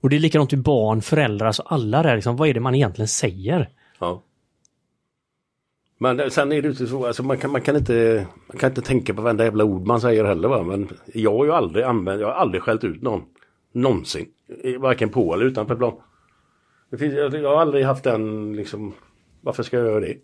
[0.00, 2.74] Och det är likadant med barn, föräldrar, alltså alla där liksom, vad är det man
[2.74, 3.68] egentligen säger?
[3.98, 4.22] Ja.
[5.98, 8.82] Men sen är det inte så, alltså man kan, man kan inte man kan inte
[8.82, 10.62] tänka på varenda jävla ord man säger heller va.
[10.62, 13.22] Men jag har ju aldrig använt, jag har aldrig skällt ut någon.
[13.72, 14.26] Någonsin.
[14.78, 16.00] Varken på eller utanför plan.
[16.90, 18.94] Det finns, jag, har aldrig haft den liksom,
[19.40, 20.16] varför ska jag göra det?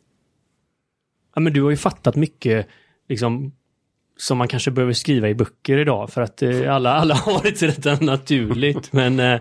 [1.35, 2.67] Ja, men du har ju fattat mycket
[3.09, 3.53] liksom
[4.17, 7.69] som man kanske behöver skriva i böcker idag för att eh, alla, alla har till
[7.69, 8.93] detta naturligt.
[8.93, 9.41] Men eh,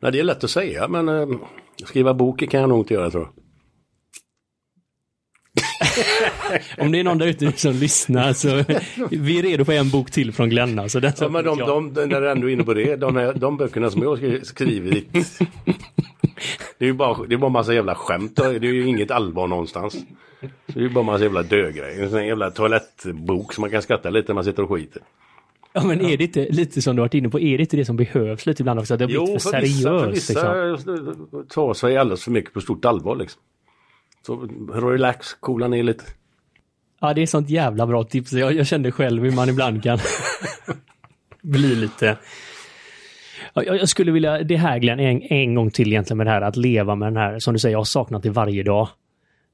[0.00, 1.28] Nej det är lätt att säga men eh,
[1.84, 3.41] skriva bok kan jag nog inte göra tror jag.
[6.78, 8.48] Om det är någon där ute som lyssnar så
[9.10, 10.88] vi är redo för en bok till från Glenna.
[10.88, 11.66] Så den Ja, men de, klar.
[11.66, 14.16] de, när du ändå är inne på det, de, här, de böckerna som jag har
[14.16, 15.08] skri- skrivit.
[16.78, 18.36] Det är ju bara, det är bara massa jävla skämt.
[18.36, 19.96] Det är ju inget allvar någonstans.
[20.66, 22.16] Det är ju bara massa jävla dögrejer.
[22.16, 25.02] En jävla toalettbok som man kan skratta lite när man sitter och skiter.
[25.72, 27.84] Ja men är det inte lite som du varit inne på, är det inte det
[27.84, 28.94] som behövs lite ibland också?
[28.94, 30.84] Att det har blivit för, för vissa, seriöst?
[30.84, 31.26] för liksom?
[31.32, 33.42] vissa tar sig alldeles för mycket på stort allvar liksom.
[34.26, 36.04] Så relax, coola ner lite.
[37.00, 38.32] Ja, det är sånt jävla bra tips.
[38.32, 39.98] Jag, jag kände själv hur man ibland kan
[41.42, 42.18] bli lite...
[43.54, 46.30] Ja, Jag, jag skulle vilja, det här Glenn, en, en gång till egentligen med det
[46.30, 48.88] här att leva med den här, som du säger, jag har saknat det varje dag.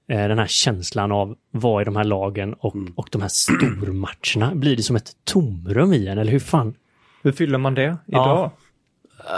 [0.09, 4.55] Eh, Den här känslan av vad är de här lagen och, och de här stormatcherna.
[4.55, 6.75] Blir det som ett tomrum i en, eller hur fan?
[7.23, 8.51] Hur fyller man det idag?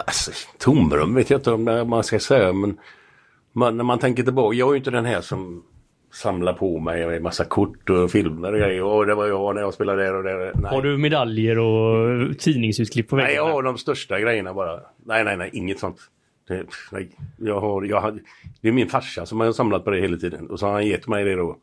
[0.07, 2.77] Alltså, tomrum vet jag inte om man ska säga men
[3.53, 5.63] man, när man tänker tillbaka, jag är ju inte den här som
[6.13, 8.83] samlar på mig en massa kort och filmer och grejer.
[8.83, 10.53] Och det var jag när jag spelade där och där.
[10.55, 13.49] Nej, Har du medaljer och tidningsutklipp på nej väggarna?
[13.49, 14.81] jag har de största grejerna bara.
[15.05, 15.97] Nej, nej, nej, inget sånt.
[16.49, 18.19] Det, nej, jag har, jag har,
[18.61, 20.87] det är min farsa som har samlat på det hela tiden och så har han
[20.87, 21.57] gett mig det då.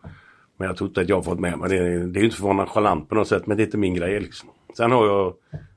[0.58, 1.76] Men jag tror inte att jag har fått med mig det.
[2.08, 3.78] Det är ju inte för att vara nonchalant på något sätt men det är inte
[3.78, 4.50] min grej liksom.
[4.78, 5.34] Sen har jag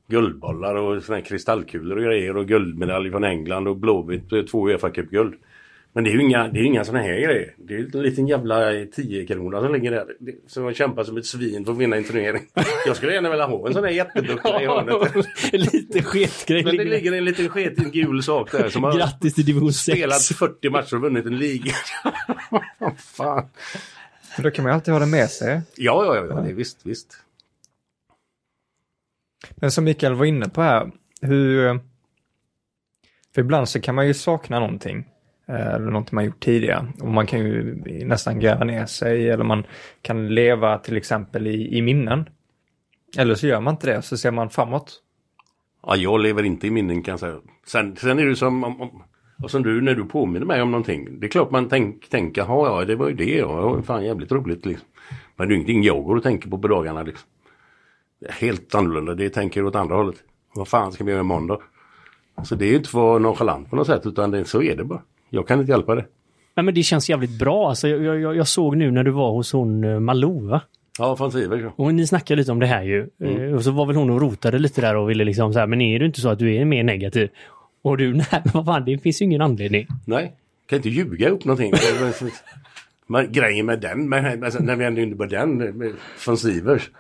[0.09, 4.91] guldbollar och såna kristallkulor och grejer och guldmedalj från England och Blåvitt eh, två Uefa
[4.91, 5.35] Cup-guld.
[5.93, 7.55] Men det är ju inga, det är inga sådana här grejer.
[7.59, 10.07] Det är ju en liten jävla 10 krona som ligger där.
[10.21, 12.43] Det- Som man kämpar som ett svin för att vinna en turnering.
[12.87, 15.27] Jag skulle gärna vilja ha en sån här jättebuckla i hörnet.
[15.73, 16.65] Lite sketgrej.
[16.65, 19.99] Men det ligger en liten sketig gul sak där som har Grattis till division 6.
[19.99, 21.73] spelat 40 matcher och vunnit en liga.
[22.99, 23.49] Fan.
[24.37, 25.61] För då kan man ju alltid ha det med sig.
[25.77, 27.17] Ja, ja, ja, det är visst, visst.
[29.57, 31.81] Men som Mikael var inne på här, hur...
[33.35, 35.09] För ibland så kan man ju sakna någonting.
[35.51, 36.87] Eh, eller någonting man gjort tidigare.
[37.01, 39.65] Och man kan ju nästan gräva ner sig eller man
[40.03, 42.29] kan leva till exempel i, i minnen.
[43.19, 45.03] Eller så gör man inte det, så ser man framåt.
[45.87, 47.39] Ja, jag lever inte i minnen kan jag säga.
[47.67, 49.03] Sen, sen är det som, om, om,
[49.43, 51.21] och som du när du påminner mig om någonting.
[51.21, 54.33] Det är klart man tänk, tänker, ja, ja det var ju det, ja, fan jävligt
[54.33, 54.89] roligt liksom.
[55.37, 57.29] Men det är ingenting jag går och tänker på på dagarna liksom.
[58.29, 60.17] Helt annorlunda, det tänker åt andra hållet.
[60.55, 61.63] Vad fan ska vi göra imorgon då?
[62.45, 64.77] Så det är ju inte för att nonchalant på något sätt utan det, så är
[64.77, 65.03] det bara.
[65.31, 66.05] Jag kan inte hjälpa det.
[66.55, 67.69] Nej, men det känns jävligt bra.
[67.69, 70.61] Alltså, jag, jag, jag såg nu när du var hos hon eh, Malou, va?
[70.99, 71.73] Ja, ja.
[71.77, 73.09] Och ni snackade lite om det här ju.
[73.25, 75.67] Eh, Och så var väl hon och rotade lite där och ville liksom så här,
[75.67, 77.29] men är det inte så att du är mer negativ?
[77.83, 79.87] Och du, nej men vad fan, det finns ju ingen anledning.
[80.05, 80.33] Nej,
[80.67, 81.73] kan inte ljuga upp någonting.
[83.07, 86.37] Men grejen med den, med, alltså, när vi ändå är inne på den, med, från
[86.37, 86.91] Sivers.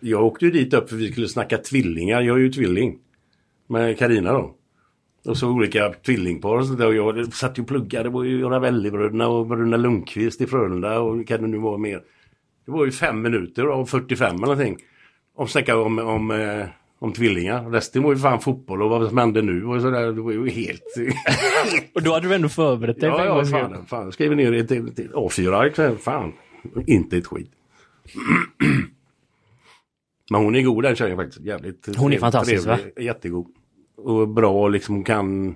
[0.00, 2.20] Jag åkte ju dit upp för vi skulle snacka tvillingar.
[2.22, 2.98] Jag är ju tvilling.
[3.66, 4.54] Med Karina då.
[5.24, 6.86] Och så olika tvillingpar och sånt där.
[6.86, 8.04] Och jag satt ju och pluggade.
[8.04, 12.02] Det var ju Ravelli-bröderna och bröderna Lundqvist i Frölunda och vilka det nu var mer.
[12.66, 14.78] Det var ju fem minuter av 45 eller någonting.
[15.36, 16.66] Om snacka om, om, eh,
[16.98, 17.70] om tvillingar.
[17.70, 20.12] Resten var ju fan fotboll och vad som hände nu och sådär.
[20.12, 20.82] Det var ju helt...
[21.94, 24.04] Och då hade du ändå förberett dig Ja, ja, fan, fan.
[24.04, 25.76] Jag skriver ner ett, ett, ett A4-ark.
[25.76, 26.32] så här, Fan,
[26.86, 27.50] inte ett skit.
[30.30, 31.40] Men hon är god den tjejen faktiskt.
[31.40, 33.46] Jävligt Hon är fantastisk, trevlig, Jättegod.
[34.04, 34.94] Och bra liksom.
[34.94, 35.54] Hon kan,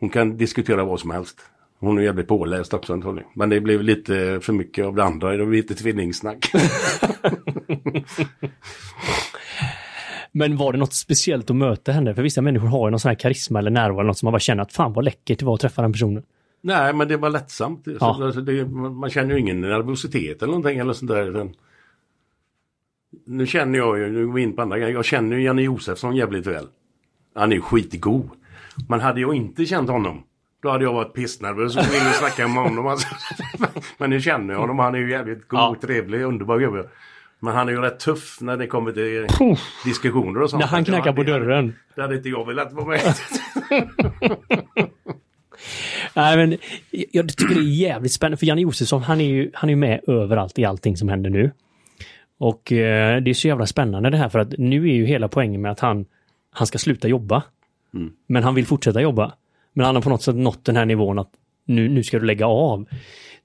[0.00, 1.40] hon kan diskutera vad som helst.
[1.78, 3.30] Hon är jävligt påläst också antagligen.
[3.34, 5.30] Men det blev lite för mycket av det andra.
[5.30, 6.50] Det blev lite tvillingsnack.
[10.32, 12.14] Men var det något speciellt att möta henne?
[12.14, 14.32] För vissa människor har ju någon sån här karisma eller närvaro eller något som man
[14.32, 16.22] bara känner att fan vad läckert det var att träffa den personen.
[16.60, 17.84] Nej, men det var lättsamt.
[17.84, 18.24] Så, Ja.
[18.24, 21.50] alltså, det, man känner ju ingen nervositet eller någonting eller sånt där.
[23.26, 25.62] Nu känner jag ju, nu går vi in på andra grejer, jag känner ju Janne
[25.62, 26.66] Josefsson jävligt väl.
[27.34, 28.30] Han är ju skitgod.
[28.88, 30.22] Men hade jag inte känt honom,
[30.62, 32.86] då hade jag varit pissnervös och ville snacka med honom.
[32.86, 33.08] Alltså.
[33.98, 35.76] Men nu känner jag honom, han är ju jävligt god, Ja.
[35.80, 36.84] trevlig, underbar gubbe.
[37.40, 39.26] Men han är ju rätt tuff när det kommer till
[39.84, 40.60] diskussioner och sånt.
[40.60, 41.74] När han knackar på dörren.
[41.94, 43.00] Det hade inte jag velat vara med.
[46.14, 46.56] Nej men
[47.12, 50.00] jag tycker det är jävligt spännande för Janne Josefsson han är ju han är med
[50.08, 51.50] överallt i allting som händer nu.
[52.38, 55.28] Och eh, det är så jävla spännande det här för att nu är ju hela
[55.28, 56.06] poängen med att han,
[56.54, 57.42] han ska sluta jobba.
[58.26, 59.32] Men han vill fortsätta jobba.
[59.72, 61.30] Men han har på något sätt nått den här nivån att
[61.64, 62.88] nu, nu ska du lägga av.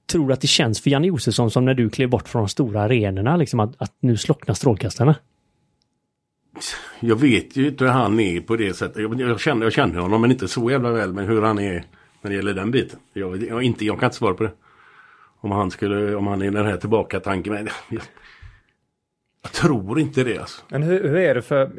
[0.06, 2.48] Tror du att det känns för Janne Josefsson som när du klev bort från de
[2.48, 5.14] stora arenorna, liksom att, att nu slocknar strålkastarna?
[7.00, 9.02] Jag vet ju inte hur han är på det sättet.
[9.02, 11.12] Jag, jag, känner, jag känner honom men inte så jävla väl.
[11.12, 11.84] Men hur han är
[12.22, 12.98] när det gäller den biten.
[13.12, 14.52] Jag, jag, inte, jag kan inte svara på det.
[15.40, 17.52] Om han skulle, om han är den här tillbaka tanken.
[17.52, 18.02] Men jag,
[19.42, 20.62] jag tror inte det alltså.
[20.68, 21.70] Men hur, hur är det för...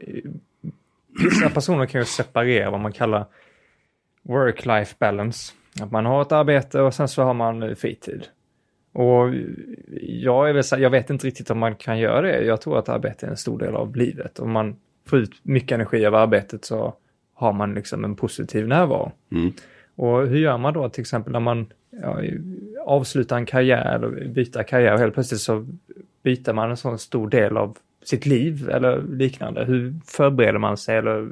[1.24, 3.26] Vissa personer kan ju separera vad man kallar
[4.24, 5.54] work-life balance.
[5.82, 8.28] Att man har ett arbete och sen så har man eh, fritid.
[8.94, 9.34] Och
[10.02, 12.42] jag, är väl, så- jag vet inte riktigt om man kan göra det.
[12.42, 14.40] Jag tror att arbete är en stor del av livet.
[14.40, 14.76] Om man
[15.08, 16.94] får ut mycket energi av arbetet så
[17.34, 19.12] har man liksom en positiv närvaro.
[19.32, 19.52] Mm.
[19.96, 22.22] Och hur gör man då till exempel när man ja,
[22.86, 25.68] avslutar en karriär eller byter karriär och helt plötsligt så
[26.24, 29.66] byter man en sån stor del av sitt liv eller liknande.
[29.66, 31.32] Hur förbereder man sig eller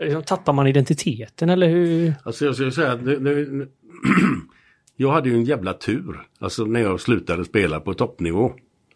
[0.00, 2.14] liksom, Tappar man identiteten eller hur?
[2.22, 3.68] Alltså jag skulle säga att nu, nu,
[4.96, 6.20] jag hade ju en jävla tur.
[6.38, 8.52] Alltså när jag slutade spela på toppnivå.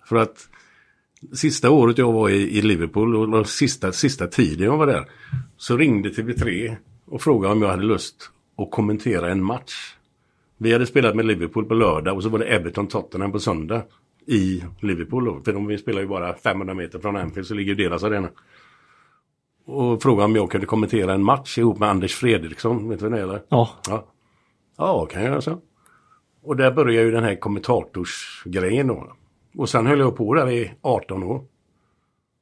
[0.08, 0.48] För att
[1.32, 5.04] sista året jag var i, i Liverpool och den sista, sista tiden jag var där.
[5.56, 9.94] Så ringde TV3 och frågade om jag hade lust att kommentera en match.
[10.58, 13.82] Vi hade spelat med Liverpool på lördag och så var det Everton Tottenham på söndag.
[14.26, 15.40] I Liverpool då.
[15.44, 18.28] För de vi spelar ju bara 500 meter från Anfield så ligger ju deras arena.
[19.66, 22.88] Och frågade om jag kunde kommentera en match ihop med Anders Fredriksson.
[22.88, 23.42] Vet du vem det är eller?
[23.48, 24.06] Ja, Ja,
[24.76, 25.60] ja kan jag göra så.
[26.42, 29.12] Och där började ju den här kommentatorsgrejen då.
[29.56, 31.44] Och sen höll jag på där i 18 år.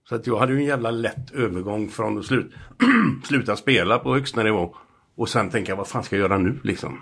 [0.08, 2.52] Så att jag hade ju en jävla lätt övergång från att slut,
[3.24, 4.74] sluta spela på högsta nivå.
[5.14, 7.00] Och sen tänka vad fan ska jag göra nu liksom.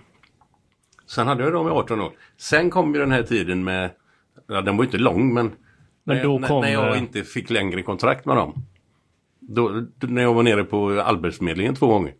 [1.06, 2.12] Sen hade jag dem i 18 år.
[2.36, 3.90] Sen kom ju den här tiden med,
[4.46, 5.50] ja, den var ju inte lång men,
[6.04, 8.66] Men när, när, kom, när jag eh, inte fick längre kontrakt med dem.
[9.40, 12.14] Då, när jag var nere på Arbetsförmedlingen två gånger.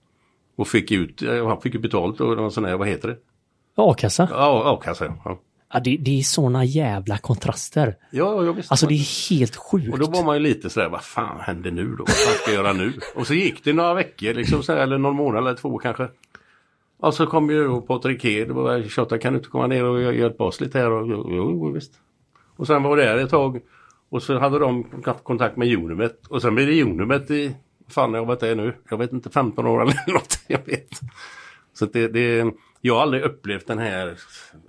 [0.57, 3.17] Och fick ut, han fick ju betalt och någon sån här, vad heter det?
[3.75, 4.29] A-kassa?
[4.33, 5.15] Ja, a-kassa.
[5.25, 5.41] Ja.
[5.73, 7.97] Ja, det, det är såna jävla kontraster.
[8.11, 8.71] Ja, ja, visst.
[8.71, 9.93] Alltså det är helt sjukt.
[9.93, 12.05] Och då var man ju lite sådär, vad fan händer nu då?
[12.05, 12.93] Vad fan ska jag göra nu?
[13.15, 16.09] Och så gick det några veckor, liksom så här, eller någon månad eller två kanske.
[17.01, 20.45] Och så kom ju Patrik Hed och tjatade, kan du inte komma ner och hjälpa
[20.45, 20.91] oss lite här?
[20.91, 21.93] Och, jo, visst.
[22.61, 23.61] Och sen var det där ett tag.
[24.09, 26.27] Och så hade de haft kontakt med Unimet.
[26.27, 27.57] Och sen blev det Unimet i,
[27.89, 30.41] fan jag vet det nu, jag vet inte, 15 år eller något.
[30.47, 30.89] Jag vet.
[31.73, 34.15] Så det, det, jag har aldrig upplevt den här,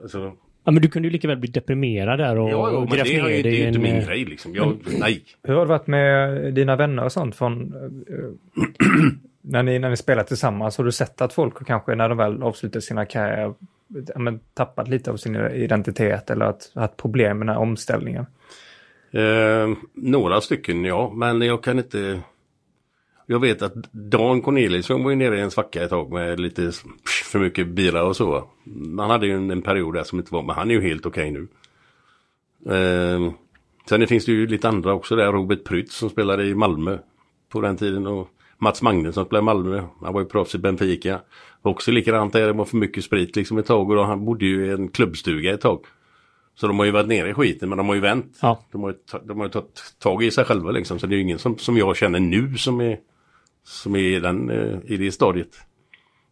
[0.01, 0.31] alltså,
[0.63, 2.97] Ja, men du kunde ju lika väl bli deprimerad där och, Ja, ja och men
[2.97, 4.55] grävt ner det är dig ju i inte en, min eh, grej liksom.
[4.55, 5.23] Jag, nej.
[5.43, 7.73] Hur har det varit med dina vänner och sånt från...
[8.09, 8.65] eh,
[9.41, 12.43] när, ni, när ni spelar tillsammans, har du sett att folk kanske när de väl
[12.43, 13.53] avslutar sina karriärer
[14.15, 18.25] men, tappat lite av sin identitet eller att haft problem med den här omställningen?
[19.11, 22.21] Eh, några stycken ja, men jag kan inte...
[23.25, 26.71] Jag vet att Dan Corneliusson var ju nere i en svacka ett tag med lite
[27.31, 28.47] för mycket bira och så.
[28.97, 31.05] Han hade ju en, en period där som inte var, men han är ju helt
[31.05, 31.47] okej nu.
[32.75, 33.31] Eh,
[33.89, 36.97] sen finns det ju lite andra också där, Robert Prytz som spelade i Malmö
[37.49, 39.83] på den tiden och Mats Magnusson som spelade i Malmö.
[40.01, 41.21] Han var ju proffs i Benfica.
[41.61, 44.45] Också likadant där, det var för mycket sprit liksom ett tag och då, han bodde
[44.45, 45.85] ju i en klubbstuga ett tag.
[46.55, 48.37] Så de har ju varit nere i skiten men de har ju vänt.
[48.41, 48.65] Ja.
[48.71, 50.99] De, har ju, de har ju tagit tag i sig själva liksom.
[50.99, 52.97] Så det är ju ingen som, som jag känner nu som är,
[53.63, 55.57] som är i, den, eh, i det stadiet.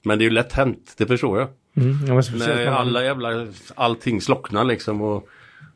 [0.03, 1.47] Men det är ju lätt hänt, det förstår jag.
[1.75, 5.29] Mm, ja, men speciellt När alla jävla, allting slocknar liksom och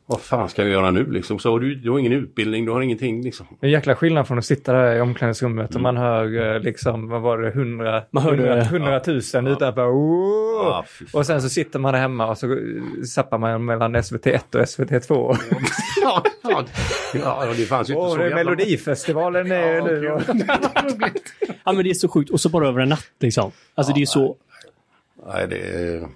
[0.06, 1.38] vad fan ska jag göra nu liksom?
[1.38, 3.46] Så har du, du har ingen utbildning, du har ingenting liksom.
[3.60, 6.60] Det är en jäkla skillnad från att sitta där i omklädningsrummet och man hör eh,
[6.60, 9.82] liksom, vad var det, hundra, Man hörde- hundra, hundratusen utanför.
[9.82, 11.18] Ah, fy fan.
[11.20, 12.58] och sen så sitter man där hemma och så eh,
[13.06, 15.36] zappar man mellan SVT1 och SVT2.
[16.02, 16.64] ja, ja,
[17.14, 20.18] ja, det fanns ju inte Åh, så det är jävla- Melodifestivalen är Ja, nu.
[21.64, 23.50] Ja men det är så sjukt och så bara över en natt liksom.
[23.74, 24.36] Alltså det är så...
[25.26, 26.08] Nej, det är...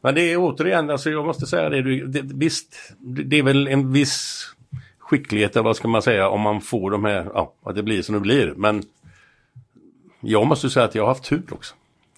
[0.00, 3.68] Men det är återigen, alltså jag måste säga det, det visst, det det är väl
[3.68, 4.46] en viss
[4.98, 8.02] skicklighet, eller vad ska man säga, om man får de här, ja, att det blir
[8.02, 8.54] som det blir.
[8.56, 8.82] Men
[10.20, 11.74] jag måste säga att jag har haft tur också.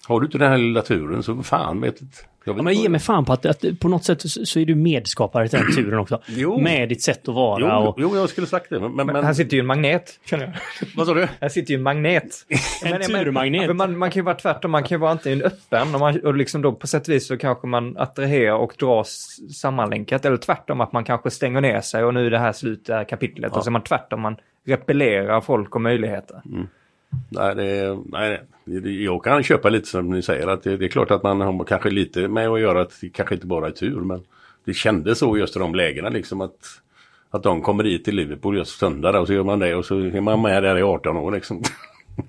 [0.07, 2.17] Har du inte den här lilla turen så fan vet inte.
[2.45, 4.65] Jag vet Ja, men ge mig fan på att, att på något sätt så, är
[4.65, 6.21] du medskapare till den turen också.
[6.27, 6.61] Jo.
[6.61, 7.95] Med ditt sätt att vara Jo, och...
[7.99, 8.79] jo, jag skulle sagt det.
[8.79, 10.53] Men, men, Men här sitter ju en magnet, känner jag.
[10.95, 11.27] vad sa du?
[11.41, 12.23] Här sitter ju en magnet.
[12.85, 13.65] En Men- men- turmagnet.
[13.65, 16.19] för Man, man kan ju vara tvärtom, man kan ju vara antingen öppen och, man,
[16.25, 20.25] och liksom då på sätt och vis så kanske man attraherar och dras sammanlänkat.
[20.25, 22.93] Eller tvärtom att man kanske stänger ner sig och nu är det här slut, det
[22.93, 23.55] här kapitlet.
[23.55, 24.35] Och så är man tvärtom, man
[24.67, 26.41] repellerar folk och möjligheter.
[27.29, 28.41] Nej, det, nej,
[29.03, 31.63] jag kan köpa lite som ni säger att det, det är klart att man har
[31.63, 34.23] kanske lite med att göra att det kanske inte bara är tur men
[34.65, 36.79] det kändes så just i de lägena liksom att
[37.29, 39.99] att de kommer hit till Liverpool just söndag och så gör man det och så
[39.99, 41.63] är man med där i 18 år liksom.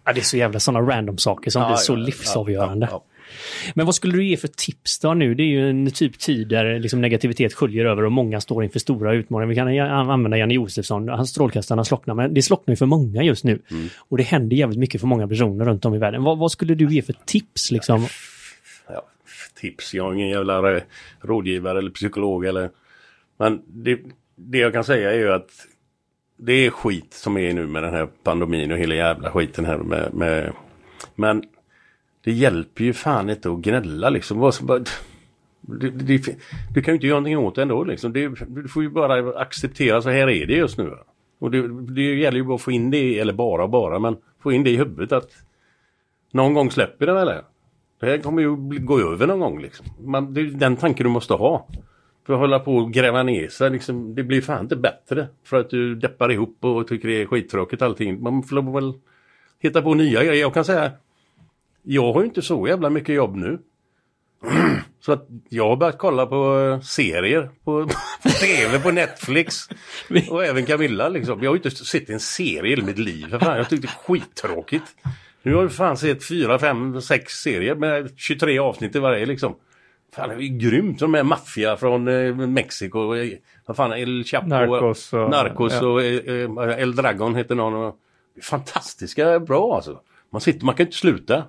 [0.05, 2.89] Ja, det är så jävla sådana random saker som blir så livsavgörande.
[2.91, 3.05] Ja,
[3.75, 5.35] Men vad skulle du ge för tips då nu?
[5.35, 8.79] Det är ju en typ tid där liksom negativitet sköljer över och många står inför
[8.79, 9.49] stora utmaningar.
[9.49, 13.45] Vi kan använda Janne Josefsson, hans strålkastarna slocknar, men det slocknar ju för många just
[13.45, 13.63] nu.
[13.99, 16.23] Och det händer jävligt mycket för många personer runt om i världen.
[16.23, 18.07] Vad, vad skulle du ge för tips liksom?
[18.89, 19.07] ja,
[19.55, 19.95] tips.
[19.95, 20.83] Jag är ingen jävla eh,
[21.21, 22.71] rådgivare eller psykolog eller...
[23.39, 23.99] Men det,
[24.37, 25.51] det jag kan säga är ju att
[26.37, 29.79] det är skit som är nu med den här pandemin och hela jävla skiten här
[29.79, 30.15] med...
[30.15, 30.53] med
[31.15, 31.45] men
[32.25, 34.53] det hjälper ju fan inte att gnälla liksom.
[35.61, 36.19] Du, du,
[36.75, 38.13] du kan ju inte göra någonting åt det ändå liksom.
[38.13, 40.95] Du, du får ju bara acceptera så här är det just nu.
[41.39, 44.53] Och det, det gäller ju bara att få in det, eller bara bara, men få
[44.53, 45.31] in det i huvudet att
[46.33, 47.45] någon gång släpper det väl det.
[48.01, 49.87] Det här kommer ju gå över någon gång liksom.
[50.01, 51.69] Man, det är den tanken du måste ha.
[52.27, 55.29] För att hålla på och gräva ner sig liksom, det blir fan inte bättre.
[55.45, 58.23] För att du deppar ihop och tycker det är skittråkigt allting.
[58.23, 58.93] Man får väl
[59.59, 60.41] hitta på nya grejer.
[60.41, 60.93] Jag kan säga,
[61.85, 63.59] jag har ju inte så jävla mycket jobb nu.
[65.01, 67.87] Så att jag har börjat kolla på eh, serier på,
[68.23, 69.69] på tv, på Netflix.
[70.31, 71.43] Och även Camilla liksom.
[71.43, 73.27] Jag har ju inte sett en serie i hela mitt liv.
[73.31, 74.85] För fan, jag tyckte det är skittråkigt.
[75.43, 79.55] Nu har jag fan sett fyra, fem, sex serier med 23 avsnitt i varje liksom.
[80.15, 80.99] Fan det är ju grymt.
[80.99, 83.15] De är maffia från eh, Mexiko.
[83.15, 83.33] eh,
[83.67, 84.47] Vad fan, El Chapo.
[84.47, 85.87] Narcos och- Narcos ja.
[85.87, 87.93] och eh, El Dragon heter någon.
[88.43, 90.01] Fantastiska bra alltså.
[90.33, 91.45] Man sitter, man kan inte sluta.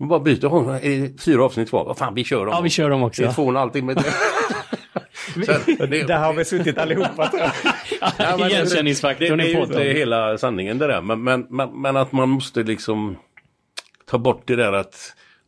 [0.00, 0.46] Man bara byter.
[0.46, 1.84] Oh, är det fyra avsnitt kvar.
[1.84, 2.48] Vad fan, vi kör dem.
[2.54, 3.32] Ja, vi kör dem Det är också.
[3.32, 3.94] två och en halv timme
[5.78, 7.50] det- Där har vi suttit allihopa tror jag.
[8.18, 9.96] Ja, det- Igenkänningsfaktorn det, det är ju inte podden.
[9.96, 11.00] hela sanningen det där.
[11.02, 13.16] Men, men, men, men att man måste liksom
[14.10, 14.96] ta bort det där att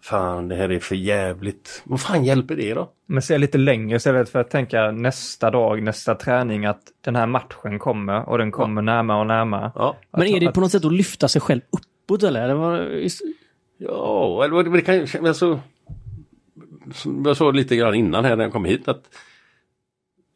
[0.03, 1.82] Fan, det här är för jävligt.
[1.84, 2.90] Vad fan hjälper det då?
[3.09, 7.26] Men se lite längre istället för att tänka nästa dag, nästa träning, att den här
[7.26, 9.72] matchen kommer och den kommer närmare och närmare.
[9.74, 12.42] Ja, Men är det på något sätt att lyfta sig själv uppåt eller?
[12.44, 12.80] eller vad-
[13.78, 15.28] ja eller det kan ju...
[15.28, 15.60] Alltså,
[16.94, 19.08] som jag sa lite grann innan här när jag kom hit att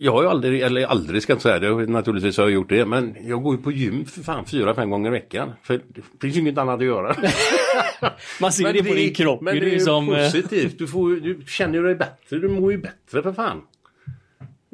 [0.02, 2.68] jag har ju aldrig, eller aldrig ska jag inte säga det, naturligtvis har jag gjort
[2.68, 5.52] det, men jag går ju på gym för fan fyra, fem gånger i veckan.
[5.62, 7.16] För det finns ju inget annat att göra.
[8.40, 9.40] Man ser det på din kropp.
[9.40, 10.78] Men ju, det är ju som, eh, positivt.
[10.78, 12.38] Du, får, du känner dig bättre.
[12.38, 13.62] Du mår ju bättre för fan.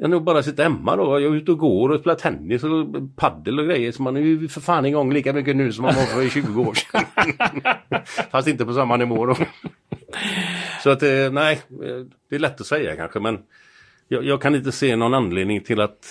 [0.03, 1.19] Än att bara sitta hemma då.
[1.19, 3.91] Jag är ute och går och spelar tennis och paddel och grejer.
[3.91, 6.61] Så man är ju för fan igång lika mycket nu som man var för 20
[6.61, 7.03] år sedan.
[8.31, 9.35] Fast inte på samma nivå då.
[10.83, 13.39] Så att eh, nej, eh, det är lätt att säga kanske men
[14.07, 16.05] jag, jag kan inte se någon anledning till att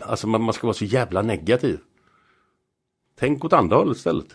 [0.00, 1.78] Alltså man, man ska vara så jävla negativ.
[3.18, 4.34] Tänk åt andra hållet istället.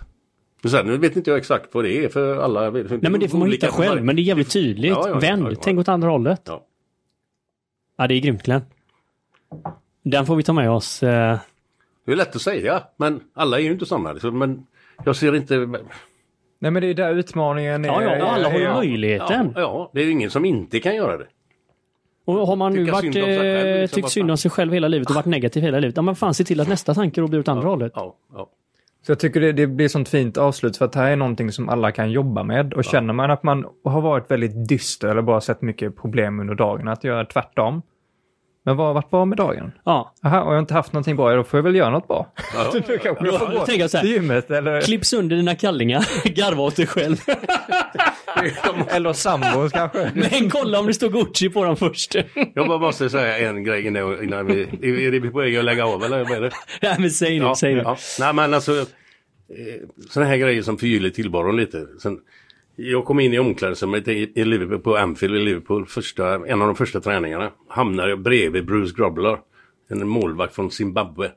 [0.62, 2.70] Men sen, nu vet inte jag exakt vad det är för alla.
[2.70, 4.04] Nej men det får man hitta själv.
[4.04, 4.92] Men det är jävligt tydligt.
[4.92, 6.42] Ja, ja, Vänd, tänk åt andra hållet.
[6.46, 6.66] Ja.
[7.98, 8.62] Ja, det är grymt Glenn.
[10.04, 11.04] Den får vi ta med oss.
[11.04, 11.38] eh,
[12.06, 14.14] Det är lätt att säga, men alla är ju inte sådana.
[14.14, 14.38] liksom.
[14.40, 14.66] Men
[15.06, 15.58] jag ser inte...
[16.60, 17.90] Nej men det är där utmaningen är.
[17.90, 19.52] Ja, ja, alla har ju möjligheten.
[19.56, 21.28] Ja, ja, det är ju ingen som inte kan göra det.
[22.26, 24.74] Och har man nu Tycka varit, synd själv, eh, liksom, tyckt synd om sig själv
[24.74, 27.22] hela livet och varit negativ hela livet, ja men fan se till att nästa tanke
[27.22, 27.92] då blir åt andra hållet.
[27.96, 28.50] Ja, ja.
[29.08, 31.52] Så jag tycker det, det blir sånt fint avslut för att det här är någonting
[31.52, 32.74] som alla kan jobba med.
[32.74, 36.56] Och känner man att man har varit väldigt dyster eller bara sett mycket problem under
[36.56, 37.82] dagen, att göra tvärtom.
[38.68, 39.72] Men vad har varit bra med dagen?
[39.84, 40.14] Ja.
[40.24, 42.08] Aha, och jag har inte haft någonting bra, ja, då får jag väl göra något
[42.08, 42.34] bra.
[42.54, 44.04] ja, Du kanske Ja, får jag gå tänker så här.
[44.04, 46.06] till gymmet eller, Klipp sönder dina kallingar,
[46.36, 47.18] garva åt dig själv.
[48.88, 50.12] eller sambos kanske.
[50.14, 52.16] Men kolla om det står Gucci på dem först.
[52.56, 54.62] Jag bara måste säga en grej innan, vi...
[55.06, 56.52] Är, det på väg att lägga av eller vad är det?
[56.82, 57.82] Nej men säg nu, säg nu.
[57.82, 57.98] ja.
[58.20, 58.86] Nej men alltså, eh,
[60.10, 61.86] sådana här grejer som förgyller tillvaron lite.
[62.02, 62.20] Sen,
[62.80, 66.68] jag kom in i omklädningsrummet i, i Liverpool, på Anfield i Liverpool, första, en av
[66.68, 67.52] de första träningarna.
[67.68, 69.40] Hamnade jag bredvid Bruce Grobbler,
[69.88, 71.32] en målvakt från Zimbabwe.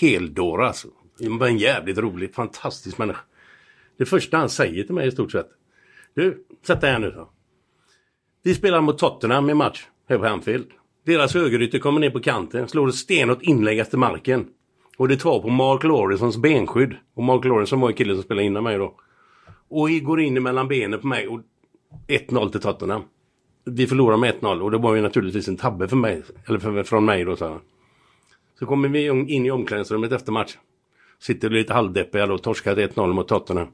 [0.00, 0.88] Heldåre alltså.
[1.20, 3.20] Men en jävligt rolig, fantastisk människa.
[3.98, 5.48] Det första han säger till mig i stort sett.
[6.14, 7.28] Du, sätt dig här nu så.
[8.42, 10.66] Vi spelar mot Tottenham i match här på Anfield.
[11.06, 14.46] Deras högerytter kommer ner på kanten, slår ett stenhårt inlägg efter marken.
[14.96, 16.94] Och det tar på Mark Lawrensons benskydd.
[17.14, 18.94] Och Mark Lawrenson var ju killen som spelade innan mig då.
[19.74, 21.40] Och går in mellan benen på mig och
[22.08, 23.02] 1-0 till Tottenham.
[23.64, 26.22] Vi förlorar med 1-0 och det var ju naturligtvis en tabbe för mig.
[26.46, 27.58] Eller för, från mig då så här.
[28.58, 30.56] Så kommer vi in i omklädningsrummet efter match.
[31.18, 33.68] Sitter lite halvdeppiga då, torskat 1-0 mot Tottenham.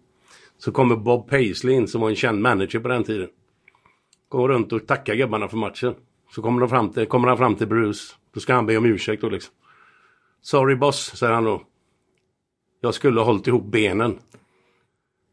[0.58, 3.28] Så kommer Bob Paisley in som var en känd manager på den tiden.
[4.28, 5.94] Går runt och tackar gubbarna för matchen.
[6.34, 8.14] Så kommer, de fram till, kommer han fram till Bruce.
[8.34, 9.54] Då ska han be om ursäkt då liksom.
[10.42, 11.62] Sorry boss, säger han då.
[12.80, 14.18] Jag skulle ha hållit ihop benen.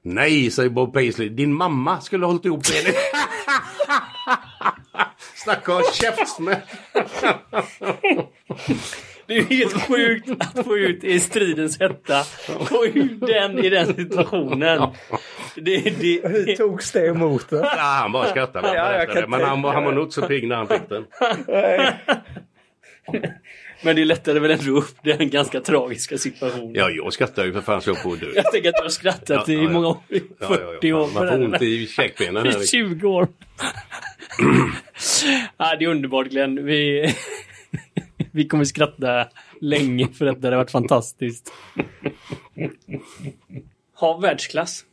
[0.07, 1.29] Nej, säger Bob Paisley.
[1.29, 2.93] Din mamma skulle ha hållit ihop benen.
[5.35, 6.57] Snacka om käftsmäll.
[9.27, 12.23] Det är ju helt sjukt att få ut i stridens hetta.
[12.65, 14.87] Få ut den i den situationen.
[15.55, 17.55] Det, det, Hur togs det emot då?
[17.57, 18.67] Ja, han bara skrattade.
[18.75, 20.89] Ja, jag kan men han, var- han var nog inte så pigg när han fick
[20.89, 21.05] den.
[23.85, 26.75] men det lättade väl ändå upp den ganska tragiska situationen.
[26.75, 28.27] Ja, jag skrattar ju för fan så jag att dö.
[28.35, 29.97] Jag tänker att du har skrattat Ja, i ja, många år.
[30.09, 30.95] Ja, ja, 40 ja.
[30.95, 31.07] år.
[31.13, 32.35] Man får ont i käkbenen.
[32.35, 32.65] här, I liksom.
[32.99, 33.27] 20 år.
[35.57, 36.65] ja, det är underbart Glenn.
[36.65, 37.13] Vi,
[38.31, 39.27] vi kommer skratta
[39.61, 40.39] länge för detta.
[40.39, 41.53] Det har varit fantastiskt.
[43.99, 44.83] Ha världsklass.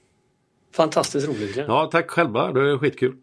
[0.76, 1.66] Fantastiskt roligt Glenn.
[1.68, 2.53] Ja, tack själva.
[2.53, 3.16] Det är skitkul.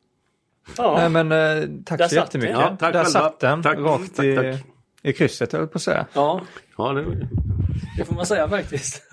[0.77, 0.95] Ja.
[0.97, 2.55] Nej men eh, tack Där så jättemycket.
[2.55, 3.19] Ja, tack Där själva.
[3.19, 3.77] satt den, Tack.
[3.77, 4.45] rakt Tack, i, tack.
[5.03, 6.05] I krysset höll jag på att säga.
[6.13, 6.41] ja,
[6.77, 7.27] Ja, det...
[7.97, 9.03] det får man säga faktiskt.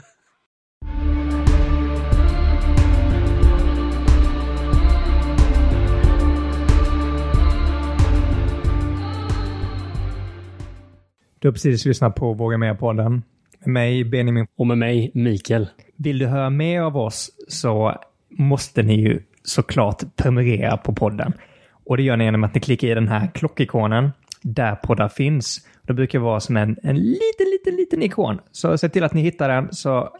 [11.39, 13.23] Du har precis lyssnat på Våga Mer-podden.
[13.59, 14.47] Med mig, Benjamin.
[14.57, 15.69] Och med mig, Mikael.
[15.97, 21.33] Vill du höra mer av oss så måste ni ju såklart prenumerera på podden.
[21.85, 24.11] Och det gör ni genom att ni klickar i den här klockikonen
[24.43, 25.67] där poddar finns.
[25.87, 28.41] Det brukar vara som en, en liten, liten, liten ikon.
[28.53, 30.11] Så se till att ni hittar den så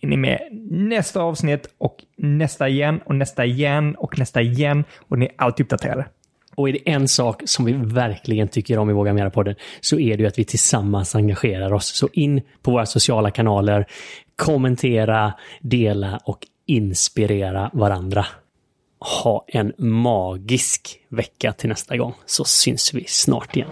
[0.00, 0.38] är ni med
[0.70, 5.66] nästa avsnitt och nästa igen och nästa igen och nästa igen och ni är alltid
[5.66, 6.06] uppdaterade.
[6.54, 10.16] Och är det en sak som vi verkligen tycker om i Våga Mera-podden så är
[10.16, 11.86] det ju att vi tillsammans engagerar oss.
[11.86, 13.86] Så in på våra sociala kanaler,
[14.36, 18.26] kommentera, dela och inspirera varandra.
[19.22, 23.68] Ha en magisk vecka till nästa gång så syns vi snart igen.